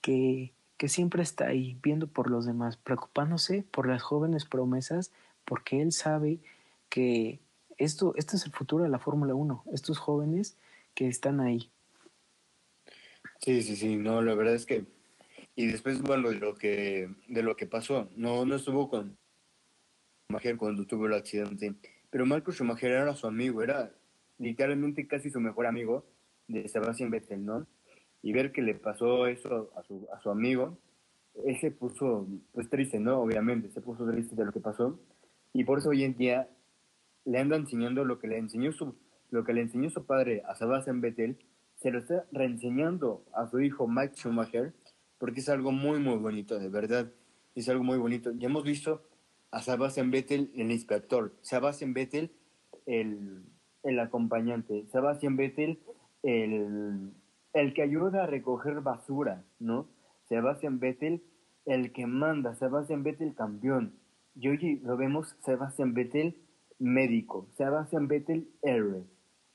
[0.00, 5.12] que que siempre está ahí viendo por los demás, preocupándose por las jóvenes promesas,
[5.44, 6.40] porque él sabe
[6.88, 7.40] que
[7.76, 10.56] esto, este es el futuro de la Fórmula 1, estos jóvenes
[10.94, 11.70] que están ahí.
[13.40, 14.84] Sí, sí, sí, no, la verdad es que
[15.56, 19.16] y después bueno de lo que de lo que pasó, no no estuvo con
[20.28, 21.74] Schumacher cuando tuvo el accidente,
[22.10, 23.92] pero Marco Schumacher era su amigo, era
[24.38, 26.04] literalmente casi su mejor amigo
[26.48, 27.66] de Sebastián Vettel, ¿no?
[28.22, 30.78] Y ver que le pasó eso a su, a su amigo,
[31.44, 33.20] él se puso pues triste, ¿no?
[33.20, 34.98] Obviamente, se puso triste de lo que pasó.
[35.52, 36.48] Y por eso hoy en día
[37.24, 38.94] le anda enseñando lo que le enseñó su,
[39.30, 41.38] lo que le enseñó su padre a Sebastián Vettel,
[41.76, 44.72] se lo está reenseñando a su hijo Mike Schumacher,
[45.18, 47.10] porque es algo muy, muy bonito, de verdad.
[47.54, 48.32] Es algo muy bonito.
[48.32, 49.02] Ya hemos visto
[49.50, 52.32] a Sebastián Vettel, el inspector, Sebastián Vettel,
[52.86, 53.44] el,
[53.84, 55.78] el acompañante, Sebastián Vettel,
[56.22, 57.12] el,
[57.52, 59.86] el que ayuda a recoger basura, ¿no?
[60.28, 61.22] Sebastián Vettel,
[61.66, 63.94] el que manda, Sebastián Vettel campeón.
[64.34, 66.36] Y hoy lo vemos Sebastián Vettel
[66.78, 69.04] médico, Sebastián Vettel héroe.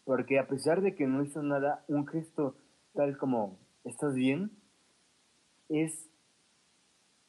[0.05, 2.55] Porque a pesar de que no hizo nada, un gesto
[2.93, 4.51] tal como ¿estás bien?
[5.69, 6.09] Es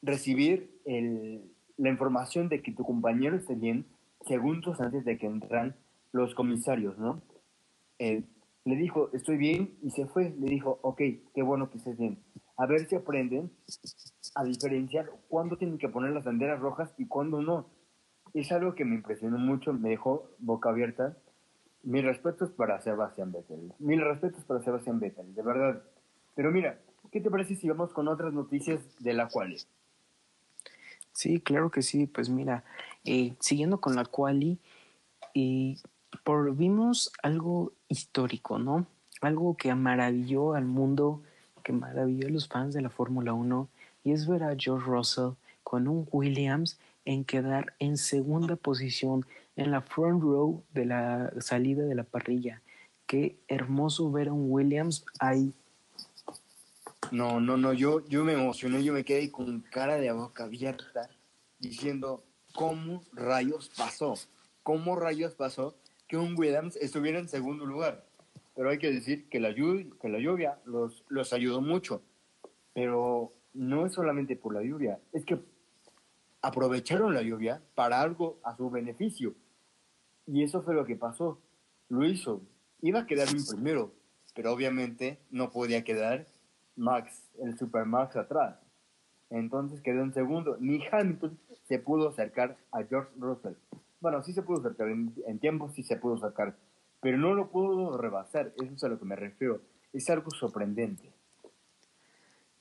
[0.02, 3.86] recibir el, la información de que tu compañero esté bien
[4.26, 5.76] segundos antes de que entran
[6.12, 7.22] los comisarios, ¿no?
[7.98, 8.24] Eh,
[8.64, 10.34] le dijo, estoy bien, y se fue.
[10.38, 11.00] Le dijo, ok,
[11.34, 12.18] qué bueno que estés bien
[12.60, 13.50] a ver si aprenden
[14.34, 17.70] a diferenciar cuándo tienen que poner las banderas rojas y cuándo no.
[18.34, 21.16] Es algo que me impresionó mucho, me dejó boca abierta.
[21.84, 23.72] Mis respetos para Sebastián Vettel.
[23.78, 25.82] Mil respetos para Sebastián Vettel, de verdad.
[26.34, 26.78] Pero mira,
[27.10, 29.58] ¿qué te parece si vamos con otras noticias de la quali?
[31.12, 32.06] Sí, claro que sí.
[32.06, 32.64] Pues mira,
[33.04, 34.58] eh, siguiendo con la quali,
[35.34, 35.78] y
[36.24, 38.86] por, vimos algo histórico, ¿no?
[39.20, 41.22] Algo que maravilló al mundo
[41.62, 43.68] que maravilló a los fans de la Fórmula 1
[44.04, 45.32] y es ver a George Russell
[45.62, 51.82] con un Williams en quedar en segunda posición en la front row de la salida
[51.82, 52.62] de la parrilla.
[53.06, 55.52] Qué hermoso ver a un Williams ahí.
[57.12, 61.10] No, no, no, yo, yo me emocioné, yo me quedé con cara de boca abierta
[61.58, 64.14] diciendo, ¿cómo rayos pasó?
[64.62, 68.04] ¿Cómo rayos pasó que un Williams estuviera en segundo lugar?
[68.60, 72.02] pero hay que decir que la lluvia, que la lluvia los, los ayudó mucho.
[72.74, 75.40] Pero no es solamente por la lluvia, es que
[76.42, 79.34] aprovecharon la lluvia para algo a su beneficio.
[80.26, 81.40] Y eso fue lo que pasó.
[81.88, 82.42] Lo hizo.
[82.82, 83.94] Iba a quedar en primero,
[84.34, 86.26] pero obviamente no podía quedar
[86.76, 88.58] Max, el Super Max atrás.
[89.30, 90.56] Entonces quedó en segundo.
[90.58, 93.54] Ni Hamilton se pudo acercar a George Russell.
[94.00, 96.56] Bueno, sí se pudo acercar, en, en tiempo sí se pudo acercar,
[97.00, 99.60] pero no lo puedo rebasar, eso es a lo que me refiero.
[99.92, 101.12] Es algo sorprendente.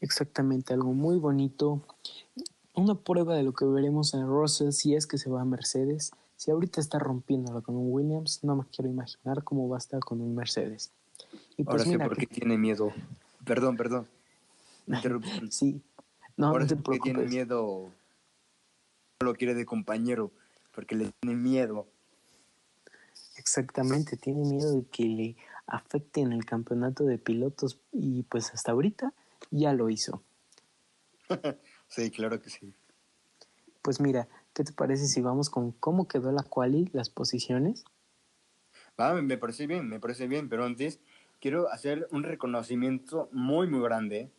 [0.02, 1.82] Exactamente, algo muy bonito.
[2.74, 6.12] Una prueba de lo que veremos en Russell si es que se va a Mercedes.
[6.36, 10.00] Si ahorita está rompiéndolo con un Williams, no me quiero imaginar cómo va a estar
[10.00, 10.94] con un Mercedes.
[11.58, 12.94] Y pues Ahora sé por qué tiene miedo.
[13.50, 14.08] Perdón, perdón.
[15.50, 15.82] sí,
[16.38, 17.92] no, Ahora no te tiene miedo.
[19.20, 20.32] No lo quiere de compañero,
[20.72, 21.88] porque le tiene miedo.
[23.38, 25.36] Exactamente, tiene miedo de que le
[25.66, 29.14] afecte en el campeonato de pilotos y pues hasta ahorita
[29.50, 30.22] ya lo hizo.
[31.88, 32.72] sí, claro que sí.
[33.82, 37.84] Pues mira, ¿qué te parece si vamos con cómo quedó la quali, las posiciones?
[39.24, 41.00] Me parece bien, me parece bien, pero antes
[41.40, 44.32] quiero hacer un reconocimiento muy, muy grande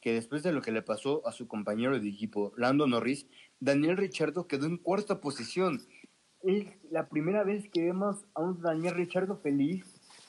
[0.00, 3.26] que después de lo que le pasó a su compañero de equipo, Lando Norris,
[3.60, 5.80] Daniel Richardo quedó en cuarta posición
[6.46, 9.84] es la primera vez que vemos a un Daniel Richardo feliz.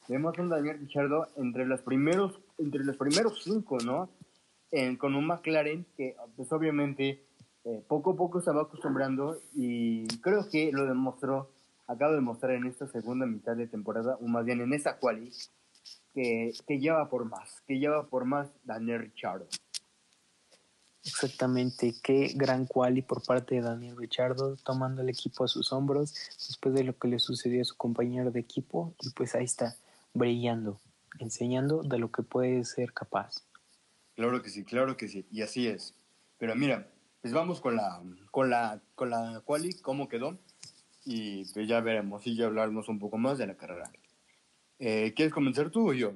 [0.08, 4.10] Vemos a un Daniel Richardo entre los primeros, entre los primeros cinco, ¿no?
[5.00, 7.24] con un McLaren que, pues obviamente,
[7.64, 11.52] eh, poco a poco se va acostumbrando y creo que lo demostró,
[11.88, 15.32] acaba de demostrar en esta segunda mitad de temporada, o más bien en esta quali,
[16.14, 19.48] que, que lleva por más, que lleva por más Daniel Richardo.
[21.08, 26.14] Exactamente, qué gran quali por parte de Daniel Richardo, tomando el equipo a sus hombros
[26.48, 29.78] después de lo que le sucedió a su compañero de equipo y pues ahí está,
[30.14, 30.82] brillando,
[31.20, 33.48] enseñando de lo que puede ser capaz.
[34.16, 35.96] Claro que sí, claro que sí, y así es.
[36.38, 36.90] Pero mira,
[37.22, 40.38] pues vamos con la, con la, con la quali, cómo quedó,
[41.06, 43.90] y pues ya veremos y ya hablarnos un poco más de la carrera.
[44.80, 46.14] Eh, ¿Quieres comenzar tú o yo?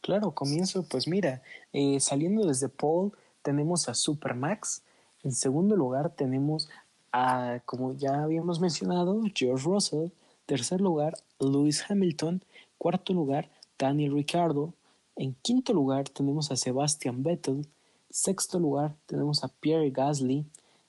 [0.00, 1.42] Claro, comienzo, pues mira,
[1.72, 4.82] eh, saliendo desde Paul tenemos a Supermax.
[5.22, 6.68] En segundo lugar tenemos
[7.12, 10.10] a, como ya habíamos mencionado, George Russell.
[10.46, 12.44] Tercer lugar, Lewis Hamilton.
[12.78, 14.74] Cuarto lugar, Daniel Ricciardo.
[15.16, 17.66] En quinto lugar tenemos a Sebastian Vettel.
[18.10, 20.44] Sexto lugar tenemos a Pierre Gasly.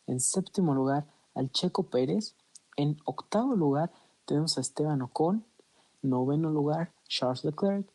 [0.05, 2.35] En séptimo lugar, al Checo Pérez.
[2.75, 3.91] En octavo lugar
[4.25, 5.43] tenemos a Esteban Ocon,
[6.09, 7.87] noveno lugar, Charles Leclerc,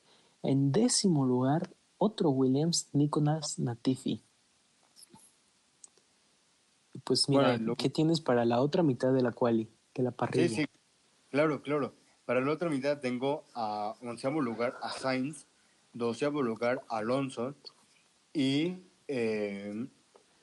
[0.43, 4.23] en décimo lugar, otro Williams, Nicolas Natifi.
[7.05, 10.49] Pues mira, ¿qué tienes para la otra mitad de la quali, de la parrilla?
[10.49, 10.67] Sí, sí,
[11.31, 11.95] claro, claro.
[12.25, 15.47] Para la otra mitad tengo a onceavo lugar a Sainz,
[15.93, 17.55] doceavo lugar a Alonso
[18.33, 18.77] y
[19.09, 19.87] eh,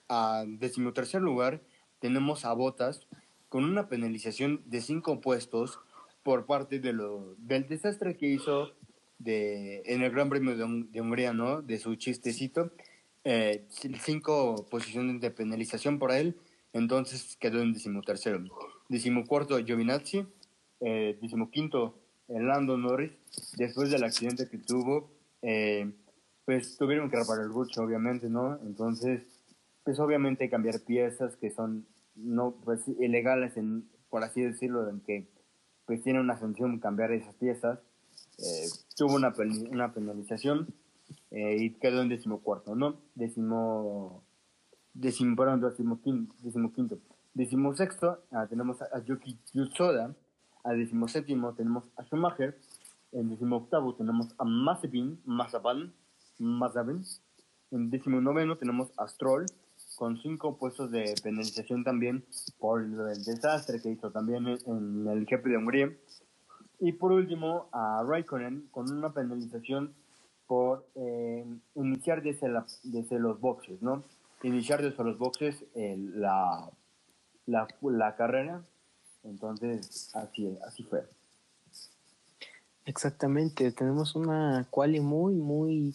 [0.10, 1.62] a decimotercer lugar
[1.99, 3.08] tenemos a Botas
[3.47, 5.79] con una penalización de cinco puestos
[6.23, 8.73] por parte de lo, del desastre que hizo
[9.17, 11.62] de, en el Gran Premio de, Hungría, ¿no?
[11.62, 12.71] De su chistecito.
[13.23, 16.38] Eh, cinco posiciones de penalización por él,
[16.73, 18.43] entonces quedó en decimotercero.
[18.88, 20.25] Decimocuarto Giovinazzi,
[20.79, 23.12] eh, decimoquinto Lando Norris,
[23.58, 25.91] después del accidente que tuvo, eh,
[26.45, 28.60] pues tuvieron que reparar el coche, obviamente, ¿no?
[28.63, 29.21] Entonces,
[29.84, 35.27] pues obviamente cambiar piezas que son no pues ilegales en, por así decirlo, en que
[35.89, 37.80] pues tiene una sanción cambiar esas piezas.
[38.38, 39.34] Eh, tuvo una,
[39.71, 40.67] una penalización
[41.32, 42.97] eh, y quedó en decimocuarto, ¿no?
[43.15, 44.21] Decimo,
[44.93, 46.99] decimo, perdón, decimoquinto, decimoquinto.
[47.34, 50.15] Decimosexto ah, tenemos a Yuki Yusoda,
[50.63, 52.60] al decimoséptimo tenemos a Schumacher,
[53.12, 55.91] en decimoctavo tenemos a Mazepin, Mazapan,
[56.38, 57.04] Mazepin,
[57.71, 59.47] en decimonoveno tenemos a Stroll,
[59.99, 62.23] con cinco puestos de penalización también
[62.57, 65.93] por el desastre que hizo también en el jefe de Hungría.
[66.79, 69.93] Y por último, a Raikkonen con una penalización
[70.47, 72.47] por eh, iniciar desde,
[72.83, 74.05] desde, los boxes, ¿no?
[74.41, 76.71] Iniciar desde los boxes la,
[77.45, 78.63] la, la, carrera.
[79.25, 81.03] Entonces, así, así fue.
[82.85, 85.93] Exactamente, tenemos una quali muy, muy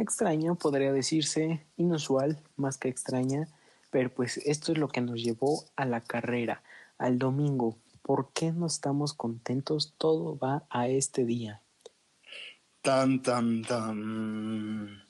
[0.00, 3.48] extraña, podría decirse, inusual, más que extraña,
[3.90, 6.62] pero pues esto es lo que nos llevó a la carrera,
[6.98, 7.76] al domingo.
[8.02, 9.94] ¿Por qué no estamos contentos?
[9.98, 11.62] Todo va a este día.
[12.82, 15.02] Tan, tan, tan.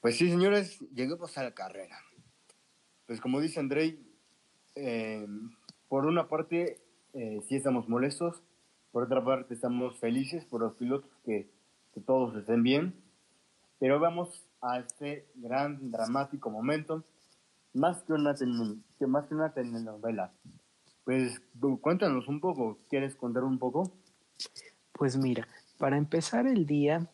[0.00, 1.98] Pues sí, señores, llegamos a la carrera.
[3.06, 4.04] Pues como dice Andrei,
[4.74, 5.26] eh,
[5.88, 8.42] por una parte eh, sí estamos molestos,
[8.90, 11.50] por otra parte estamos felices por los pilotos que,
[11.94, 13.01] que todos estén bien
[13.82, 17.02] pero vamos a este gran, dramático momento,
[17.74, 20.30] más que una, que más que una telenovela.
[21.02, 21.42] Pues
[21.80, 23.90] cuéntanos un poco, ¿quieres contar un poco?
[24.92, 27.08] Pues mira, para empezar el día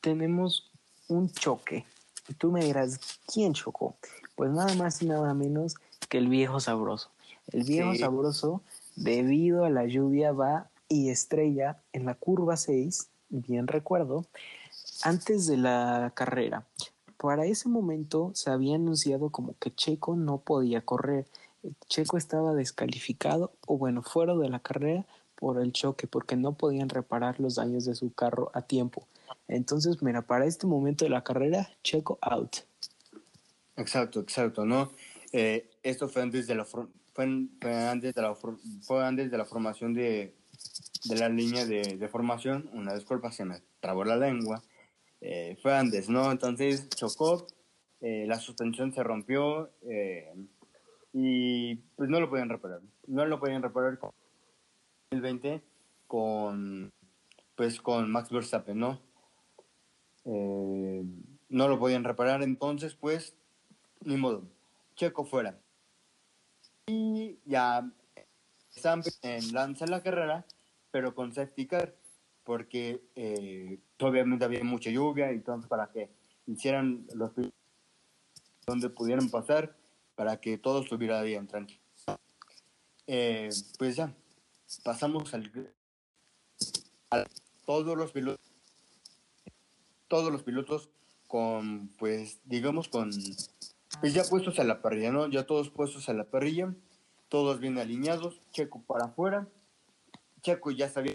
[0.00, 0.70] tenemos
[1.08, 1.84] un choque.
[2.28, 3.96] Y tú me dirás, ¿quién chocó?
[4.36, 5.74] Pues nada más y nada menos
[6.08, 7.10] que el viejo sabroso.
[7.50, 8.62] El viejo sabroso,
[8.94, 14.26] debido a la lluvia, va y estrella en la curva 6, bien recuerdo,
[15.04, 16.66] antes de la carrera.
[17.18, 21.26] Para ese momento se había anunciado como que Checo no podía correr.
[21.88, 26.88] Checo estaba descalificado o bueno, fuera de la carrera por el choque porque no podían
[26.88, 29.06] reparar los daños de su carro a tiempo.
[29.46, 32.56] Entonces, mira, para este momento de la carrera, Checo out.
[33.76, 34.90] Exacto, exacto, ¿no?
[35.32, 36.86] Eh, esto fue antes de la fue,
[37.16, 40.34] antes de la fue antes de la formación de,
[41.04, 42.70] de la línea de, de formación.
[42.72, 44.62] Una disculpa, se me trabó la lengua.
[45.26, 46.30] Eh, fue antes, ¿no?
[46.30, 47.46] Entonces chocó,
[48.02, 50.34] eh, la suspensión se rompió eh,
[51.14, 52.82] y pues no lo podían reparar.
[53.06, 54.10] No lo podían reparar con
[55.12, 55.62] 2020
[56.06, 56.92] con,
[57.56, 59.00] pues con Max Verstappen, ¿no?
[60.26, 63.34] no lo podían reparar, entonces pues
[64.00, 64.42] ni modo,
[64.96, 65.58] Checo fuera.
[66.86, 67.90] Y ya
[69.22, 70.44] en lanza la carrera,
[70.90, 71.94] pero con safety car
[72.44, 76.10] porque eh, obviamente había mucha lluvia, entonces para que
[76.46, 77.32] hicieran los
[78.66, 79.76] donde pudieran pasar,
[80.14, 81.80] para que todo estuviera bien tranquilo.
[83.06, 84.14] Eh, pues ya,
[84.82, 85.50] pasamos al,
[87.66, 88.46] todos los pilotos,
[90.08, 90.88] todos los pilotos
[91.28, 93.10] con, pues, digamos, con,
[94.00, 95.28] pues ya puestos a la parrilla, ¿no?
[95.28, 96.74] Ya todos puestos a la parrilla,
[97.28, 99.48] todos bien alineados, Checo para afuera,
[100.40, 101.14] Checo ya sabía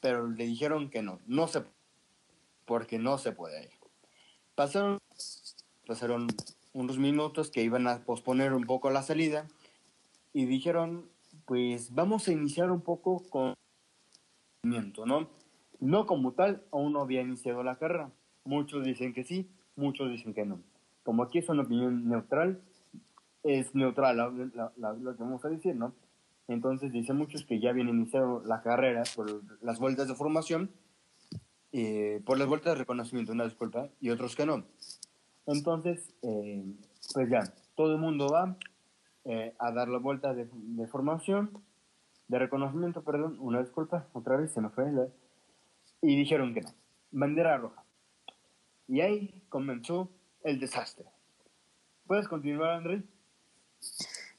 [0.00, 1.64] pero le dijeron que no, no se
[2.64, 3.68] porque no se puede
[4.54, 4.98] Pasaron,
[5.86, 6.28] pasaron
[6.72, 9.46] unos minutos que iban a posponer un poco la salida
[10.32, 11.08] y dijeron,
[11.46, 13.54] pues vamos a iniciar un poco con
[14.62, 15.28] ¿no?
[15.80, 18.12] No como tal, aún no había iniciado la carrera.
[18.44, 20.60] Muchos dicen que sí, muchos dicen que no.
[21.02, 22.60] Como aquí es una opinión neutral,
[23.42, 25.94] es neutral lo que vamos a decir, ¿no?
[26.50, 30.72] Entonces dicen muchos que ya habían iniciado la carrera por las vueltas de formación,
[31.70, 34.64] eh, por las vueltas de reconocimiento, una disculpa, y otros que no.
[35.46, 36.64] Entonces, eh,
[37.14, 38.56] pues ya, todo el mundo va
[39.26, 40.48] eh, a dar la vuelta de,
[40.88, 41.52] formación
[42.26, 44.90] de reconocimiento, perdón, una disculpa, otra vez se me fue.
[46.02, 46.70] y dijeron que no,
[47.12, 47.84] bandera roja.
[48.88, 50.10] Y ahí comenzó
[50.42, 51.06] el desastre.
[52.08, 53.04] ¿Puedes continuar, André?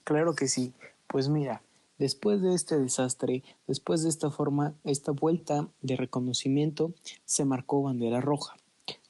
[0.04, 0.74] Claro que sí.
[1.08, 1.62] Pues mira,
[2.02, 6.96] después de este desastre, después de esta forma, esta vuelta de reconocimiento,
[7.26, 8.58] se marcó bandera roja.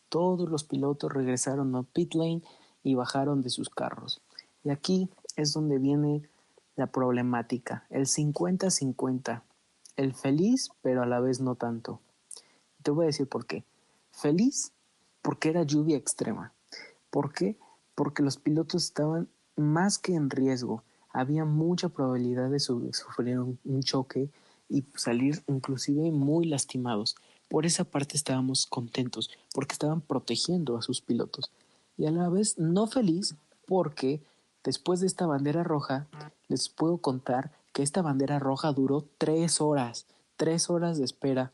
[0.09, 2.41] Todos los pilotos regresaron a pit lane
[2.83, 4.21] y bajaron de sus carros.
[4.65, 6.29] Y aquí es donde viene
[6.75, 9.41] la problemática, el 50-50,
[9.95, 12.01] el feliz, pero a la vez no tanto.
[12.83, 13.63] Te voy a decir por qué.
[14.11, 14.73] Feliz
[15.21, 16.53] porque era lluvia extrema.
[17.09, 17.57] ¿Por qué?
[17.95, 20.83] Porque los pilotos estaban más que en riesgo.
[21.13, 24.29] Había mucha probabilidad de sufrir un, choque
[24.69, 27.15] y salir inclusive muy lastimados.
[27.49, 31.51] Por esa parte estábamos contentos, porque estaban protegiendo a sus pilotos.
[31.97, 33.35] Y a la vez no feliz
[33.67, 34.21] porque
[34.63, 36.07] después de esta bandera roja,
[36.47, 40.05] les puedo contar que esta bandera roja duró tres horas,
[40.37, 41.51] tres horas de espera.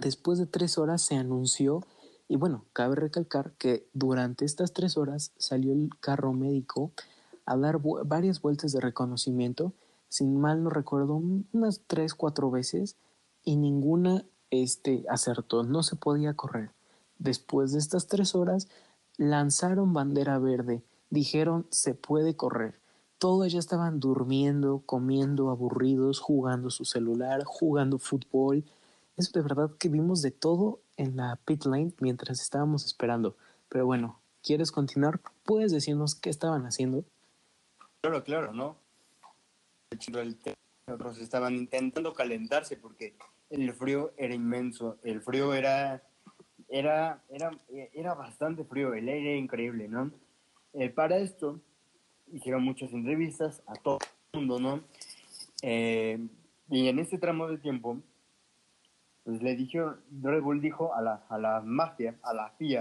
[0.00, 1.84] Después de tres horas se anunció
[2.28, 6.90] y bueno, cabe recalcar que durante estas tres horas salió el carro médico
[7.46, 9.72] a dar varias vueltas de reconocimiento,
[10.08, 11.20] sin mal no recuerdo,
[11.52, 12.96] unas tres, cuatro veces,
[13.42, 16.70] y ninguna este, acertó, no se podía correr.
[17.18, 18.68] Después de estas tres horas,
[19.16, 22.80] lanzaron bandera verde, dijeron se puede correr.
[23.18, 28.64] Todos ya estaban durmiendo, comiendo, aburridos, jugando su celular, jugando fútbol.
[29.16, 33.36] Es de verdad que vimos de todo en la pit lane mientras estábamos esperando.
[33.68, 35.20] Pero bueno, ¿quieres continuar?
[35.44, 37.04] ¿Puedes decirnos qué estaban haciendo?
[38.04, 38.76] Claro, claro, ¿no?
[40.92, 43.16] Otros estaban intentando calentarse porque
[43.48, 44.98] el frío era inmenso.
[45.02, 46.02] El frío era,
[46.68, 47.50] era, era,
[47.94, 50.10] era bastante frío, el aire era increíble, ¿no?
[50.74, 51.62] Eh, para esto
[52.30, 54.00] hicieron muchas entrevistas a todo
[54.34, 54.84] el mundo, ¿no?
[55.62, 56.18] Eh,
[56.68, 58.02] y en este tramo de tiempo
[59.22, 62.80] pues le dijo, Red Bull dijo a la, a la mafia, a la FIA,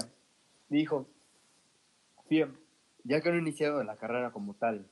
[0.68, 1.08] dijo,
[2.28, 2.50] FIA,
[3.06, 4.86] ya que he iniciado la carrera como tal,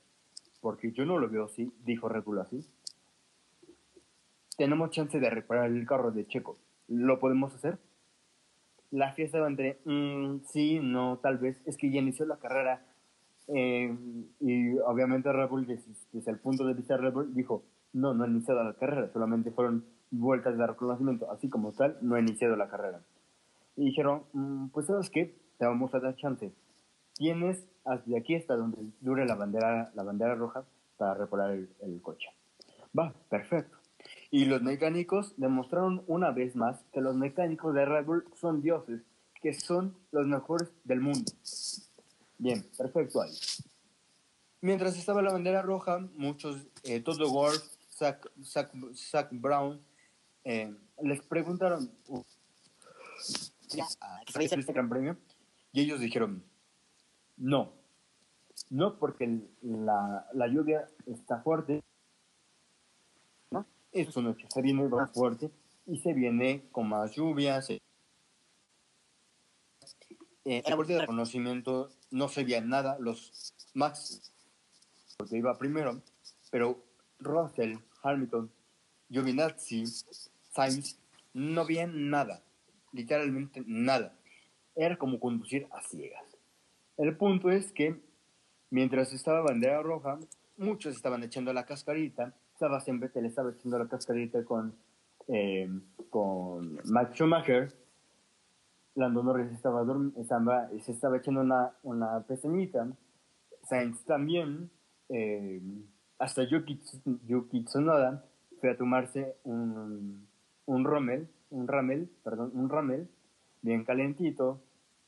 [0.62, 2.64] porque yo no lo veo así, dijo Red Bull así,
[4.56, 6.56] tenemos chance de reparar el carro de Checo,
[6.88, 7.78] ¿lo podemos hacer?
[8.90, 12.86] La FIA estaba entre, mm, sí, no, tal vez, es que ya inició la carrera,
[13.48, 13.94] eh,
[14.40, 18.24] y obviamente Red Bull, desde el punto de vista de Red Bull, dijo, no, no
[18.24, 22.54] ha iniciado la carrera, solamente fueron vueltas de reconocimiento, así como tal, no ha iniciado
[22.54, 23.02] la carrera.
[23.76, 26.52] Y dijeron, mm, pues sabes qué, te vamos a dar chance.
[27.14, 30.64] Tienes hasta aquí hasta donde dure la bandera, la bandera roja
[30.96, 32.28] para reparar el, coche.
[32.96, 33.76] Va, perfecto.
[34.30, 39.02] Y los mecánicos demostraron una vez más que los mecánicos de Red Bull son dioses,
[39.40, 41.30] que son los mejores del mundo.
[42.38, 43.32] Bien, perfecto ahí.
[44.60, 48.20] Mientras estaba la bandera roja, muchos, eh, Toto Wolff, Zach,
[48.94, 49.80] Zach Brown,
[50.44, 52.22] eh, les preguntaron uh,
[54.40, 55.16] este gran premio
[55.72, 56.44] y ellos dijeron
[57.42, 57.72] no,
[58.70, 61.82] no porque la, la lluvia está fuerte,
[63.50, 63.66] ¿no?
[63.90, 65.50] Es noche, se viene más fuerte
[65.86, 67.60] y se viene con más lluvia.
[67.60, 67.74] Se...
[70.44, 74.32] Eh, en de reconocimiento no se veía nada, los Max,
[75.16, 76.00] porque iba primero,
[76.52, 76.80] pero
[77.18, 78.52] Russell, Hamilton,
[79.10, 79.84] Giovinazzi,
[80.52, 80.96] Sainz
[81.34, 82.40] no veían nada,
[82.92, 84.16] literalmente nada.
[84.76, 86.31] Era como conducir a ciegas.
[87.02, 88.00] El punto es que
[88.70, 90.20] mientras estaba bandera roja,
[90.56, 92.32] muchos estaban echando la cascarita.
[92.52, 94.72] Estaba siempre le estaba echando la cascarita con,
[95.26, 95.68] eh,
[96.10, 97.74] con Max Schumacher.
[98.94, 99.84] Lando Norris estaba,
[100.16, 102.86] estaba, se estaba echando una, una pestañita.
[103.64, 104.70] Sainz también.
[105.08, 105.60] Eh,
[106.20, 106.80] hasta Yuki,
[107.26, 108.24] Yuki Tsunoda
[108.60, 110.28] fue a tomarse un,
[110.66, 113.08] un Rommel, un Ramel, perdón, un Ramel,
[113.60, 114.60] bien calentito,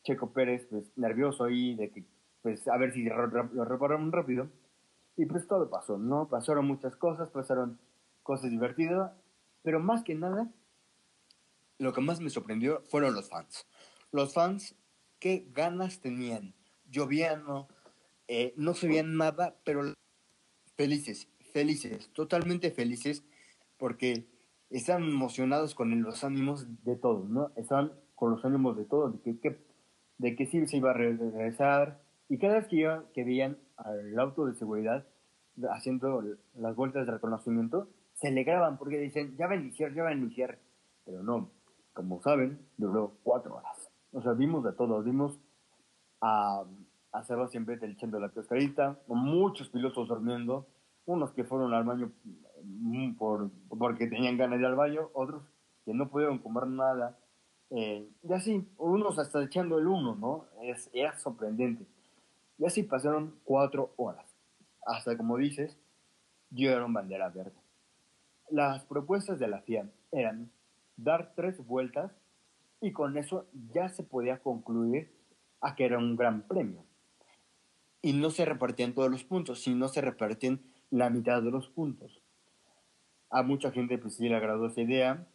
[0.05, 2.05] Checo Pérez, pues nervioso ahí de que,
[2.43, 4.49] pues a ver si lo repararon rápido.
[5.17, 6.29] Y pues todo pasó, ¿no?
[6.29, 7.79] Pasaron muchas cosas, pasaron
[8.23, 9.13] cosas divertidas,
[9.63, 10.51] pero más que nada,
[11.79, 13.67] lo que más me sorprendió fueron los fans.
[14.13, 14.77] Los fans,
[15.19, 16.55] qué ganas tenían.
[16.91, 17.69] Lloviendo,
[18.29, 19.83] eh, no se veían nada, pero
[20.77, 23.25] felices, felices, totalmente felices,
[23.79, 24.27] porque
[24.71, 27.53] están emocionados con los ánimos de todos, ¿no?
[27.57, 29.65] Están con los ánimos de todos, de que,
[30.19, 32.01] de que sí se iba a regresar.
[32.29, 35.07] Y cada vez que, veían al auto de seguridad
[35.71, 36.23] haciendo
[36.55, 40.15] las vueltas de reconocimiento, se alegraban porque dicen, ya va a iniciar, ya va a
[40.15, 40.59] iniciar.
[41.05, 41.51] Pero no,
[41.93, 43.91] como saben, duró cuatro horas.
[44.13, 45.39] O sea, vimos de todos, vimos
[46.21, 46.65] a,
[47.13, 50.67] a Sebastián Vettel echando la cascarita, muchos pilotos durmiendo,
[51.07, 52.13] unos que fueron al baño
[52.63, 55.43] mm, por, porque tenían ganas de ir al baño, otros
[55.85, 57.19] que no pudieron comer nada.
[57.77, 60.47] Eh, y así, unos hasta echando el uno, ¿no?
[60.63, 61.85] Es, era sorprendente.
[62.57, 64.25] Y así pasaron cuatro horas.
[64.87, 65.77] Hasta, como dices,
[66.51, 67.57] dieron bandera verde.
[68.49, 70.53] Las propuestas de la FIA eran
[70.97, 72.13] dar tres vueltas
[72.81, 75.11] y con eso ya se podía concluir
[75.61, 76.85] a que era un gran premio.
[78.03, 80.61] Y no se repartían todos los puntos, sino se repartían
[80.91, 82.21] la mitad de los puntos.
[83.31, 85.27] A mucha gente pues sí le agradó esa idea,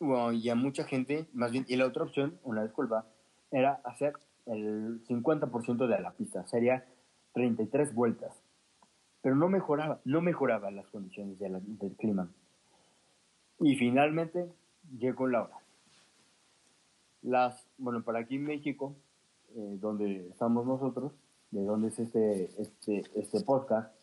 [0.00, 3.06] y a mucha gente, más bien, y la otra opción, una disculpa,
[3.50, 4.14] era hacer
[4.46, 6.84] el 50% de la pista, sería
[7.32, 8.42] 33 vueltas.
[9.22, 12.28] Pero no mejoraba, no mejoraba las condiciones del clima.
[13.60, 14.52] Y finalmente
[14.98, 15.58] llegó la hora.
[17.22, 18.94] Las, bueno, para aquí en México,
[19.56, 21.12] eh, donde estamos nosotros,
[21.52, 23.94] de donde es este, este, este podcast,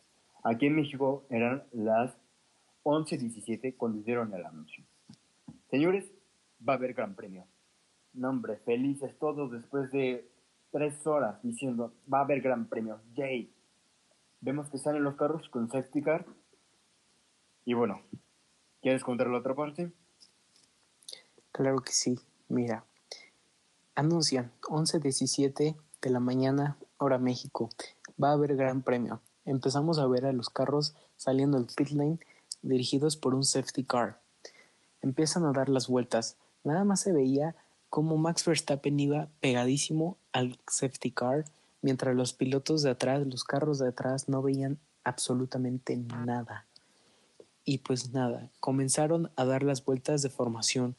[0.44, 2.16] aquí en México eran las
[2.84, 4.84] 11.17 cuando hicieron el anuncio.
[5.72, 6.12] Señores,
[6.68, 7.48] va a haber gran premio.
[8.12, 10.30] Nombre, felices todos después de
[10.70, 13.00] tres horas diciendo, va a haber gran premio.
[13.16, 13.56] Jay.
[14.42, 16.26] Vemos que salen los carros con safety car.
[17.64, 18.02] Y bueno,
[18.82, 19.94] ¿quieres contar la otra parte?
[21.54, 22.20] Claro que sí.
[22.50, 22.84] Mira,
[23.96, 27.70] anuncian 11.17 de la mañana, hora México.
[28.22, 29.22] Va a haber gran premio.
[29.46, 32.20] Empezamos a ver a los carros saliendo del pit lane
[32.62, 34.21] dirigidos por un safety car.
[35.02, 36.38] Empiezan a dar las vueltas.
[36.64, 37.56] Nada más se veía
[37.90, 41.46] cómo Max Verstappen iba pegadísimo al safety car,
[41.82, 46.68] mientras los pilotos de atrás, los carros de atrás, no veían absolutamente nada.
[47.66, 50.96] Y pues nada, comenzaron a dar las vueltas de formación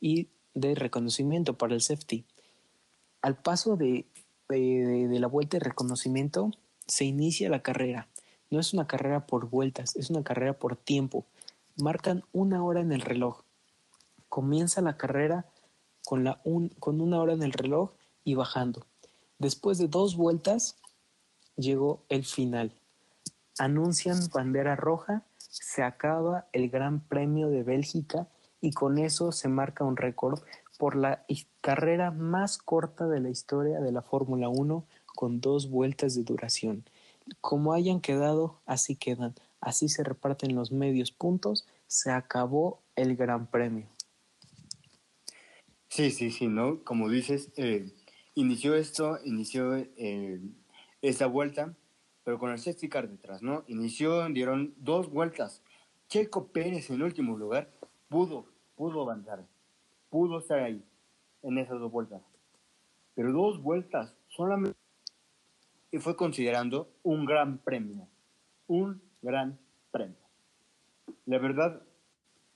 [0.00, 2.24] y de reconocimiento para el safety.
[3.22, 4.06] Al paso de,
[4.48, 6.50] de, la vuelta de reconocimiento,
[6.86, 8.08] se inicia la carrera.
[8.50, 11.24] No es una carrera por vueltas, es una carrera por tiempo.
[11.76, 13.42] Marcan una hora en el reloj.
[14.28, 15.46] Comienza la carrera
[16.04, 16.40] con, la
[16.78, 17.92] con una hora en el reloj
[18.24, 18.86] y bajando.
[19.38, 20.76] Después de dos vueltas,
[21.56, 22.72] llegó el final.
[23.58, 28.28] Anuncian bandera roja, se acaba el Gran Premio de Bélgica
[28.60, 30.40] y con eso se marca un récord
[30.78, 31.24] por la
[31.60, 36.84] carrera más corta de la historia de la Fórmula 1 con dos vueltas de duración.
[37.40, 39.34] Como hayan quedado, así quedan.
[39.62, 41.66] Así se reparten los medios puntos.
[41.86, 43.86] Se acabó el Gran Premio.
[45.88, 46.82] Sí, sí, sí, ¿no?
[46.82, 47.90] Como dices, eh,
[48.34, 50.40] inició esto, inició eh,
[51.00, 51.74] esta vuelta,
[52.24, 53.62] pero con el safety detrás, ¿no?
[53.68, 55.62] Inició, dieron dos vueltas.
[56.08, 57.70] Checo Pérez en último lugar
[58.08, 59.46] pudo, pudo avanzar,
[60.10, 60.84] pudo estar ahí
[61.42, 62.20] en esas dos vueltas.
[63.14, 64.76] Pero dos vueltas solamente
[65.92, 68.08] y fue considerando un gran premio,
[68.66, 69.58] un gran
[69.90, 70.16] premio.
[71.26, 71.82] La verdad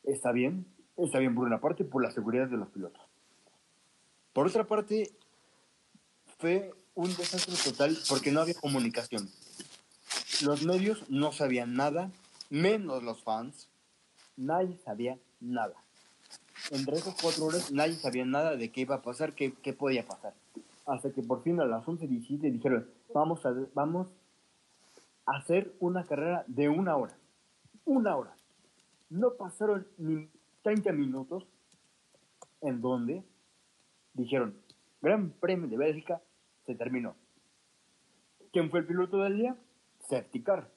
[0.03, 3.03] está bien, está bien por una parte por la seguridad de los pilotos.
[4.33, 5.11] Por otra parte,
[6.39, 9.29] fue un desastre total porque no había comunicación.
[10.45, 12.11] Los medios no sabían nada,
[12.51, 13.69] menos los fans.
[14.37, 15.75] Nadie sabía nada.
[16.71, 20.05] Entre esas cuatro horas nadie sabía nada de qué iba a pasar, qué, qué podía
[20.05, 20.35] pasar.
[20.85, 24.09] Hasta que por fin a las 11.17 dijeron, vamos a, vamos
[25.27, 27.19] hacer una carrera de una hora.
[27.85, 28.37] Una hora.
[29.11, 30.29] No pasaron ni
[30.63, 31.47] 30 minutos
[32.61, 33.23] en donde
[34.15, 34.57] dijeron,
[35.03, 36.23] Gran Premio de Bélgica
[36.65, 37.15] se terminó.
[38.53, 39.57] ¿Quién fue el piloto del día?
[40.09, 40.71] Safety Car.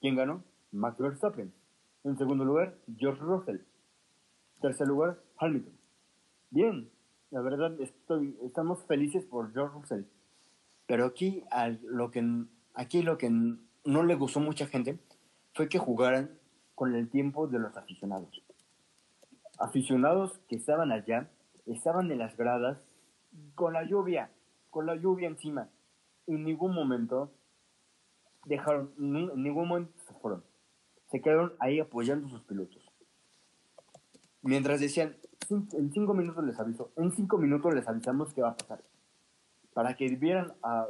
[0.00, 0.42] ¿Quién ganó?
[0.72, 1.52] Max Verstappen.
[2.02, 3.60] En segundo lugar, George Russell.
[4.60, 5.72] Tercer lugar, Hamilton.
[6.50, 6.90] Bien,
[7.30, 10.02] la verdad estoy, estamos felices por George Russell.
[10.86, 11.42] Pero aquí,
[11.82, 13.30] lo que, aquí lo que
[13.84, 14.98] no le gustó mucha gente
[15.54, 16.30] fue que jugaran
[16.74, 18.42] con el tiempo de los aficionados.
[19.58, 21.30] Aficionados que estaban allá
[21.66, 22.78] estaban en las gradas
[23.54, 24.30] con la lluvia,
[24.70, 25.68] con la lluvia encima.
[26.26, 27.30] En ningún momento
[28.46, 30.42] dejaron, en ningún momento se fueron.
[31.10, 32.82] Se quedaron ahí apoyando a sus pilotos.
[34.42, 35.16] Mientras decían,
[35.50, 38.82] en cinco minutos les aviso, en cinco minutos les avisamos qué va a pasar.
[39.72, 40.86] Para que vieran a,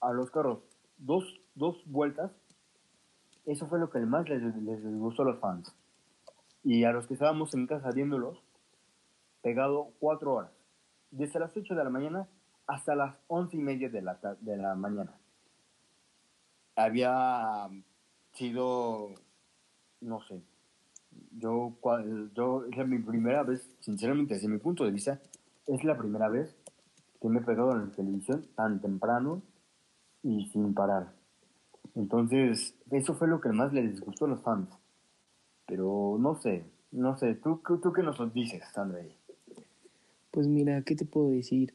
[0.00, 0.60] a los carros
[0.98, 2.32] dos, dos vueltas,
[3.46, 5.74] eso fue lo que más les, les gustó a los fans.
[6.62, 8.42] Y a los que estábamos en casa viéndolos,
[9.42, 10.52] pegado cuatro horas,
[11.10, 12.28] desde las 8 de la mañana
[12.66, 15.12] hasta las once y media de la, de la mañana.
[16.76, 17.68] Había
[18.32, 19.14] sido,
[20.00, 20.40] no sé,
[21.32, 21.76] yo,
[22.34, 25.20] yo es mi primera vez, sinceramente, desde mi punto de vista,
[25.66, 26.54] es la primera vez
[27.20, 29.42] que me he pegado en la televisión tan temprano
[30.22, 31.12] y sin parar.
[31.94, 34.68] Entonces, eso fue lo que más les disgustó a los fans.
[35.66, 39.16] pero no sé, no sé, ¿tú, tú qué nos dices, André?
[40.30, 41.74] Pues mira, ¿qué te puedo decir?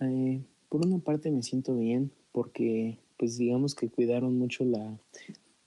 [0.00, 4.98] Eh, por una parte me siento bien porque pues digamos que cuidaron mucho la,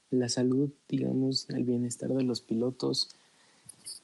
[0.10, 3.16] la salud, digamos, el bienestar de los pilotos,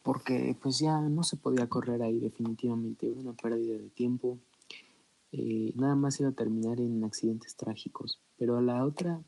[0.02, 4.38] porque pues ya no se podía correr ahí definitivamente, una pérdida de tiempo,
[5.32, 9.22] eh, nada más iba a terminar en accidentes trágicos, pero a la otra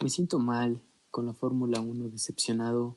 [0.00, 0.80] me siento mal
[1.10, 2.96] con la Fórmula 1, decepcionado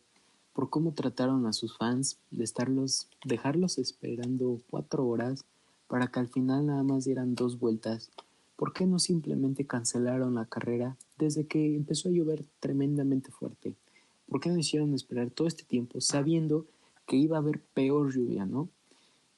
[0.53, 5.45] por cómo trataron a sus fans, de estarlos, dejarlos esperando cuatro horas
[5.87, 8.11] para que al final nada más dieran dos vueltas.
[8.57, 13.75] ¿Por qué no simplemente cancelaron la carrera desde que empezó a llover tremendamente fuerte?
[14.27, 16.65] ¿Por qué no hicieron esperar todo este tiempo sabiendo
[17.07, 18.67] que iba a haber peor lluvia, no?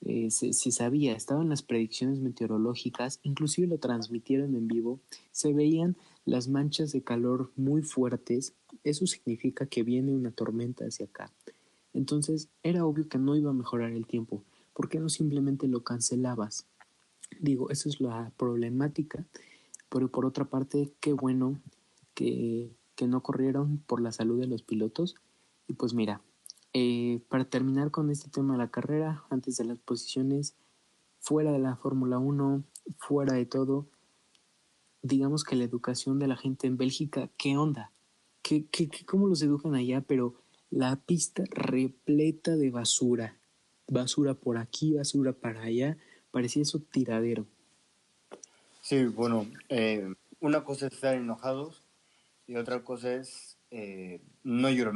[0.03, 4.99] Eh, se, se, sabía, estaban las predicciones meteorológicas, inclusive lo transmitieron en vivo,
[5.31, 5.95] se veían
[6.25, 8.53] las manchas de calor muy fuertes,
[8.83, 11.31] eso significa que viene una tormenta hacia acá.
[11.93, 14.43] Entonces era obvio que no iba a mejorar el tiempo,
[14.73, 16.65] ¿por qué no simplemente lo cancelabas?
[17.39, 19.25] Digo, esa es la problemática,
[19.89, 21.59] pero por otra parte, qué bueno
[22.13, 25.15] que, que no corrieron por la salud de los pilotos.
[25.67, 26.21] Y pues mira,
[26.73, 30.55] eh, para terminar con este tema de la carrera, antes de las posiciones,
[31.19, 32.63] fuera de la Fórmula 1,
[32.97, 33.87] fuera de todo,
[35.01, 37.91] digamos que la educación de la gente en Bélgica, ¿qué onda?
[38.41, 40.01] ¿Qué, qué, cómo los educan allá?
[40.01, 40.35] Pero
[40.69, 43.41] la pista repleta de basura
[43.91, 45.97] basura por aquí, basura para allá,
[46.31, 47.45] parecía eso tiradero.
[48.81, 51.85] Sí, bueno, eh, una cosa es estar enojados
[52.47, 54.93] y otra cosa es eh, no, ayudar,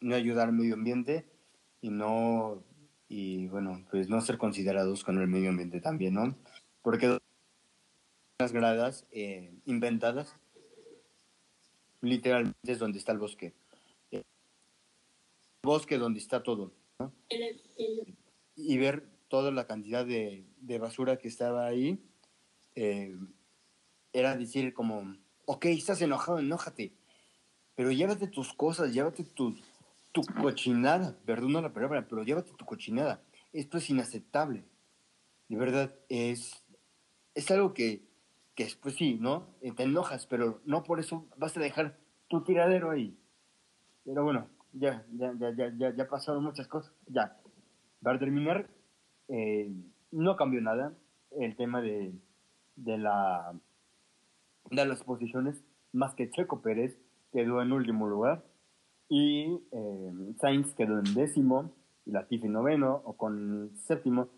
[0.00, 1.24] no ayudar al medio ambiente
[1.80, 2.62] y no,
[3.08, 6.36] y bueno, pues no ser considerados con el medio ambiente también, ¿no?
[6.82, 7.18] Porque
[8.52, 10.36] gradas eh, inventadas
[12.04, 13.54] literalmente es donde está el bosque.
[14.10, 14.24] El
[15.62, 16.72] bosque donde está todo.
[18.56, 21.98] y ver toda la cantidad de, de basura que estaba ahí,
[22.76, 23.16] eh,
[24.12, 25.16] era decir como,
[25.46, 26.92] ok, estás enojado, enójate,
[27.74, 29.56] pero llévate tus cosas, llévate tu,
[30.12, 33.22] tu cochinada, perdona la palabra, pero llévate tu cochinada.
[33.52, 34.64] Esto es inaceptable.
[35.48, 36.64] De verdad, es,
[37.34, 38.02] es algo que,
[38.54, 39.48] que pues sí, ¿no?
[39.76, 41.98] Te enojas, pero no por eso vas a dejar
[42.28, 43.18] tu tiradero ahí.
[44.04, 47.36] Pero bueno, ya, ya, ya, ya, ya, ya pasaron muchas cosas, ya.
[48.02, 48.68] Para terminar,
[49.28, 49.72] eh,
[50.12, 50.94] no cambió nada
[51.38, 52.12] el tema de,
[52.76, 53.54] de, la,
[54.70, 56.96] de las posiciones, más que Checo Pérez
[57.32, 58.44] quedó en último lugar
[59.08, 61.72] y eh, Sainz quedó en décimo,
[62.06, 64.28] y Latifi noveno, o con séptimo,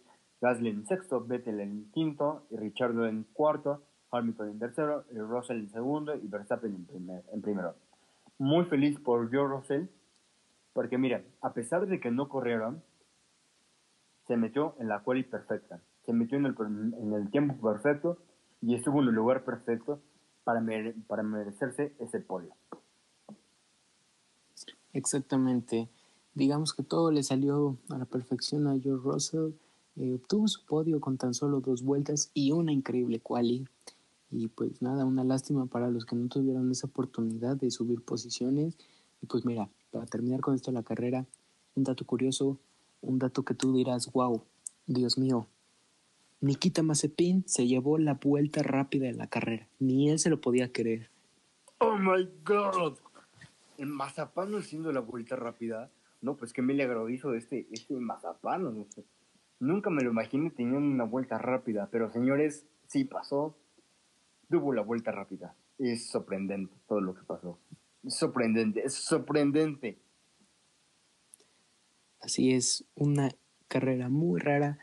[0.40, 3.82] Gasly en sexto, Vettel en quinto, y Richardo en cuarto,
[4.16, 7.74] Hamilton en tercero, y Russell en segundo y Verstappen en, en primero.
[8.38, 9.86] Muy feliz por Joe Russell,
[10.72, 12.82] porque mira, a pesar de que no corrieron,
[14.26, 16.54] se metió en la quali perfecta, se metió en el,
[17.00, 18.18] en el tiempo perfecto
[18.60, 20.00] y estuvo en el lugar perfecto
[20.44, 20.62] para,
[21.06, 22.54] para merecerse ese podio.
[24.92, 25.88] Exactamente.
[26.34, 29.52] Digamos que todo le salió a la perfección a George Russell.
[29.96, 33.66] Eh, obtuvo su podio con tan solo dos vueltas y una increíble quali.
[34.30, 38.76] Y pues nada, una lástima para los que no tuvieron esa oportunidad de subir posiciones.
[39.22, 41.26] Y pues mira, para terminar con esto la carrera,
[41.74, 42.58] un dato curioso,
[43.00, 44.42] un dato que tú dirás, wow,
[44.86, 45.46] Dios mío.
[46.40, 49.68] Nikita Mazepin se llevó la vuelta rápida de la carrera.
[49.78, 51.10] Ni él se lo podía creer.
[51.78, 52.98] Oh my God.
[53.78, 55.90] El Mazapán haciendo la vuelta rápida.
[56.20, 58.64] No, pues qué milagro hizo este, este Mazapán.
[58.64, 59.04] No sé.
[59.60, 61.88] Nunca me lo imaginé teniendo una vuelta rápida.
[61.90, 63.56] Pero señores, sí pasó.
[64.48, 65.54] Tuvo la vuelta rápida.
[65.78, 67.58] Es sorprendente todo lo que pasó.
[68.06, 69.98] Sorprendente, es sorprendente.
[72.20, 73.30] Así es, una
[73.68, 74.78] carrera muy rara.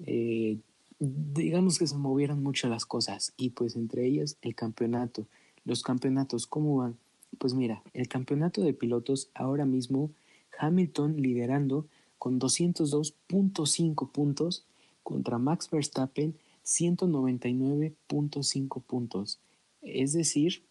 [0.00, 0.58] Eh,
[0.98, 5.26] digamos que se movieron mucho las cosas y pues entre ellas el campeonato.
[5.64, 6.96] Los campeonatos, ¿cómo van?
[7.38, 10.10] Pues mira, el campeonato de pilotos ahora mismo
[10.58, 11.86] Hamilton liderando
[12.18, 14.66] con 202.5 puntos
[15.02, 16.36] contra Max Verstappen
[16.66, 19.40] 199.5 puntos.
[19.82, 20.64] Es decir,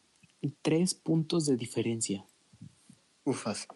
[0.61, 2.25] tres puntos de diferencia.
[3.23, 3.67] Ufas,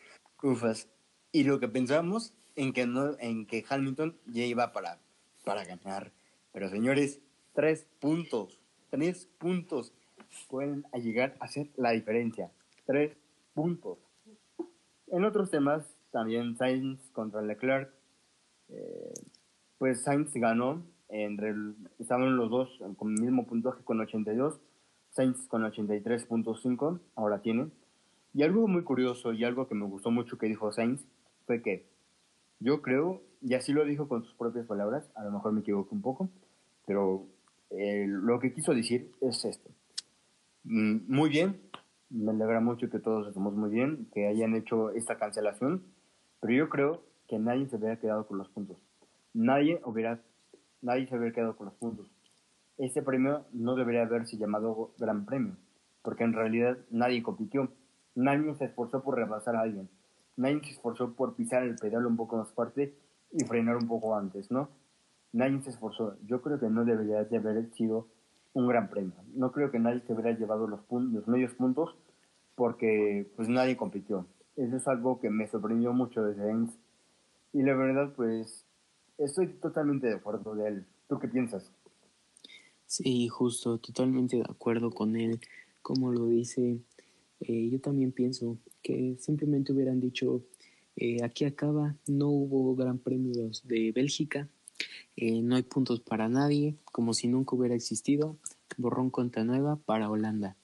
[0.43, 0.89] ufas.
[1.31, 4.99] Y lo que pensamos en que, no, en que Hamilton ya iba para,
[5.45, 6.11] para ganar.
[6.51, 7.21] Pero señores,
[7.53, 8.59] tres puntos,
[8.89, 9.93] tres puntos
[10.49, 12.51] pueden llegar a hacer la diferencia.
[12.85, 13.15] Tres
[13.53, 13.97] puntos.
[15.07, 17.91] En otros temas, también Sainz contra Leclerc,
[18.69, 19.13] eh,
[19.77, 20.83] pues Sainz ganó,
[21.97, 24.59] estaban los dos con el mismo puntaje con 82,
[25.11, 27.67] Sainz con 83.5, ahora tiene.
[28.33, 31.03] Y algo muy curioso y algo que me gustó mucho que dijo Sainz
[31.45, 31.87] fue que
[32.59, 35.95] yo creo, y así lo dijo con sus propias palabras, a lo mejor me equivoco
[35.95, 36.29] un poco,
[36.85, 37.25] pero
[37.71, 39.69] eh, lo que quiso decir es esto.
[40.63, 41.59] Mm, muy bien,
[42.09, 45.83] me alegra mucho que todos estemos muy bien, que hayan hecho esta cancelación,
[46.41, 48.77] pero yo creo que nadie se hubiera quedado con los puntos.
[49.33, 50.19] Nadie hubiera,
[50.81, 52.11] nadie se hubiera quedado con los puntos.
[52.77, 55.55] Este premio no debería haberse llamado Gran Premio,
[56.01, 57.69] porque en realidad nadie compitió,
[58.15, 59.89] nadie se esforzó por rebasar a alguien,
[60.37, 62.95] nadie se esforzó por pisar el pedal un poco más fuerte
[63.31, 64.69] y frenar un poco antes, ¿no?
[65.31, 66.17] Nadie se esforzó.
[66.25, 68.07] Yo creo que no debería de haber sido
[68.53, 69.13] un gran premio.
[69.33, 70.79] No creo que nadie se hubiera llevado los,
[71.27, 71.95] medios puntos
[72.55, 74.25] porque pues nadie compitió.
[74.55, 76.77] Eso es algo que me sorprendió mucho de James.
[77.53, 78.65] Y la verdad, pues,
[79.19, 80.85] estoy totalmente de acuerdo de él.
[81.07, 81.71] ¿Tú qué piensas?
[82.85, 85.39] Sí, justo, totalmente de acuerdo con él.
[85.81, 86.79] Como lo dice,
[87.41, 90.43] eh, yo también pienso que simplemente hubieran dicho,
[90.95, 94.47] eh, aquí acaba, no hubo gran premios de Bélgica,
[95.15, 98.37] eh, no hay puntos para nadie, como si nunca hubiera existido,
[98.77, 100.55] borrón contra nueva para Holanda.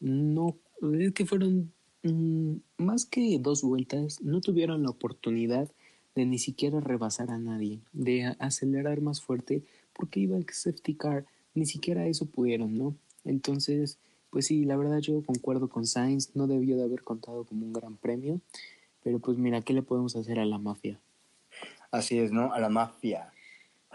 [0.00, 0.56] No,
[0.94, 1.72] es que fueron
[2.02, 5.70] mm, más que dos vueltas, no tuvieron la oportunidad
[6.14, 11.24] de ni siquiera rebasar a nadie, de acelerar más fuerte, porque iba el safety car,
[11.54, 12.94] ni siquiera eso pudieron, ¿no?
[13.24, 13.98] Entonces,
[14.30, 17.72] pues sí, la verdad yo concuerdo con Sainz, no debió de haber contado como un
[17.72, 18.40] gran premio,
[19.02, 20.98] pero pues mira, ¿qué le podemos hacer a la mafia?
[21.90, 22.52] Así es, ¿no?
[22.52, 23.32] A la mafia.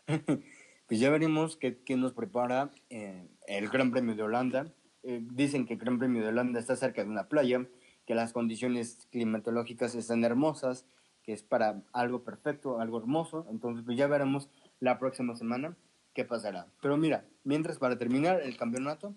[0.87, 4.71] pues ya veremos qué, nos prepara eh, el Gran Premio de Holanda.
[5.03, 7.65] Eh, dicen que el Gran Premio de Holanda está cerca de una playa,
[8.05, 10.85] que las condiciones climatológicas están hermosas,
[11.27, 13.45] que es para algo perfecto, algo hermoso.
[13.51, 14.49] Entonces, pues ya veremos
[14.79, 15.75] la próxima semana
[16.13, 16.67] qué pasará.
[16.81, 19.13] Pero mira, mientras para terminar el campeonato,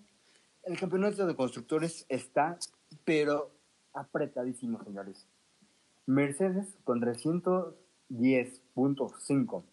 [0.63, 2.57] el campeonato de constructores está,
[3.05, 3.49] pero
[3.93, 5.25] apretadísimo, señores.
[6.05, 9.63] Mercedes con 310.5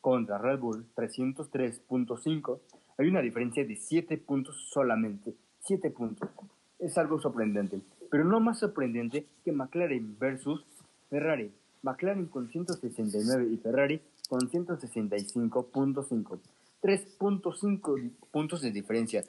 [0.00, 2.60] contra Red Bull 303.5.
[2.96, 5.34] Hay una diferencia de 7 puntos solamente.
[5.64, 6.30] 7 puntos.
[6.78, 7.80] Es algo sorprendente.
[8.08, 10.64] Pero no más sorprendente que McLaren versus
[11.10, 11.52] Ferrari.
[11.82, 16.38] McLaren con 169 y Ferrari con 165.5.
[16.82, 19.24] 3.5 puntos de diferencia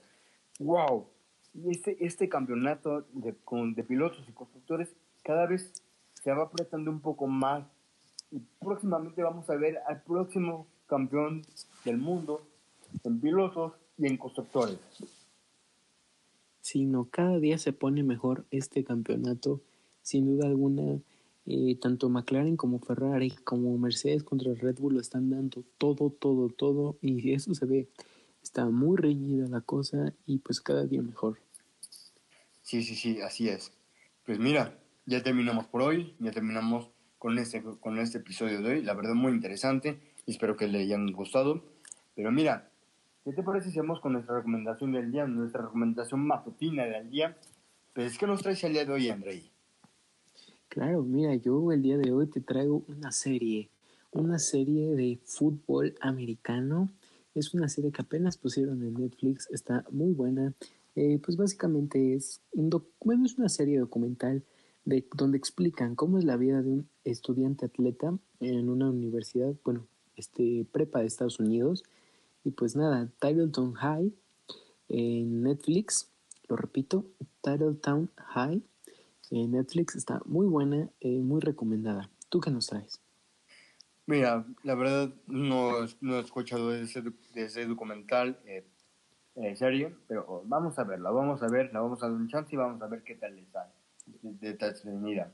[0.59, 1.05] wow,
[1.53, 4.89] y este, este campeonato de, con, de pilotos y constructores
[5.23, 5.71] cada vez
[6.13, 7.65] se va apretando un poco más
[8.31, 11.43] y próximamente vamos a ver al próximo campeón
[11.85, 12.47] del mundo
[13.03, 14.79] en pilotos y en constructores.
[16.61, 19.61] Sino cada día se pone mejor este campeonato,
[20.01, 20.99] sin duda alguna.
[21.45, 26.47] Eh, tanto McLaren como Ferrari como Mercedes contra Red Bull lo están dando todo, todo,
[26.47, 27.89] todo y eso se ve
[28.43, 31.39] Está muy reñida la cosa y pues cada día mejor.
[32.61, 33.71] Sí, sí, sí, así es.
[34.25, 38.81] Pues mira, ya terminamos por hoy, ya terminamos con este, con este episodio de hoy.
[38.83, 39.97] La verdad, muy interesante.
[40.27, 41.63] Espero que le hayan gustado.
[42.15, 42.69] Pero mira,
[43.23, 47.37] ¿qué te parece si vamos con nuestra recomendación del día, nuestra recomendación matutina del día?
[47.93, 49.52] Pues, ¿qué nos traes el día de hoy, Andrei?
[50.74, 53.69] Claro, mira, yo el día de hoy te traigo una serie,
[54.11, 56.89] una serie de fútbol americano
[57.36, 60.55] es una serie que apenas pusieron en Netflix, está muy buena.
[60.95, 62.71] Eh, pues básicamente es, un
[63.24, 64.41] es una serie documental
[64.84, 69.86] de, donde explican cómo es la vida de un estudiante atleta en una universidad, bueno,
[70.15, 71.84] este, prepa de Estados Unidos.
[72.43, 74.11] Y pues nada, Titletown High
[74.89, 76.09] en Netflix,
[76.49, 77.05] lo repito,
[77.43, 78.63] Titletown High
[79.32, 82.09] en Netflix está muy buena, eh, muy recomendada.
[82.30, 83.01] ¿Tú qué nos traes?
[84.05, 85.71] Mira, la verdad no,
[86.01, 88.65] no he escuchado de ese, de ese documental eh,
[89.36, 92.57] eh, serie, pero vamos a verla, vamos a verla, vamos a dar un chance y
[92.57, 93.71] vamos a ver qué tal le sale.
[94.21, 94.57] De,
[94.99, 95.32] mira,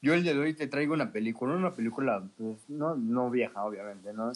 [0.00, 3.62] yo el día de hoy te traigo una película, una película, pues no, no vieja,
[3.64, 4.32] obviamente, ¿no?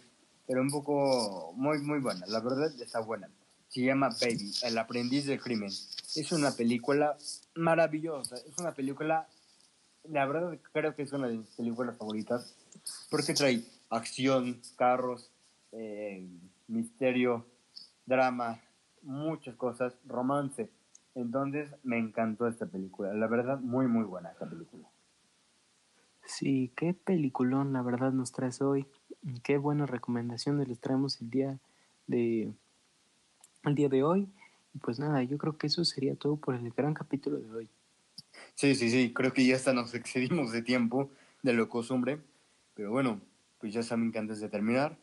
[0.47, 3.31] Pero un poco muy, muy buena, la verdad está buena.
[3.71, 5.71] Se llama Baby, El aprendiz del crimen.
[5.71, 7.17] Es una película
[7.55, 9.29] maravillosa, es una película,
[10.05, 12.57] la verdad creo que es una de mis películas favoritas
[13.11, 15.31] porque trae acción, carros,
[15.71, 16.29] eh,
[16.67, 17.47] misterio,
[18.07, 18.61] drama,
[19.03, 20.69] muchas cosas, romance.
[21.15, 23.15] Entonces me encantó esta película.
[23.15, 24.89] La verdad, muy, muy buena esta película.
[26.25, 28.87] Sí, qué peliculón, la verdad, nos traes hoy.
[29.45, 31.61] Qué buenas recomendaciones les traemos el día
[32.07, 32.53] de,
[33.65, 34.29] el día de hoy.
[34.75, 37.69] Y pues nada, yo creo que eso sería todo por el gran capítulo de hoy.
[38.55, 41.11] Sí, sí, sí, creo que ya hasta nos excedimos de tiempo
[41.43, 42.21] de lo costumbre.
[42.75, 43.21] Pero bueno,
[43.59, 44.97] pues ya saben que antes de terminar,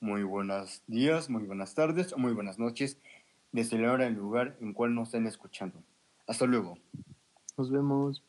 [0.00, 2.98] muy buenos días, muy buenas tardes o muy buenas noches,
[3.52, 5.78] desde la hora y el lugar en cual nos estén escuchando.
[6.26, 6.78] Hasta luego.
[7.56, 8.22] Nos vemos.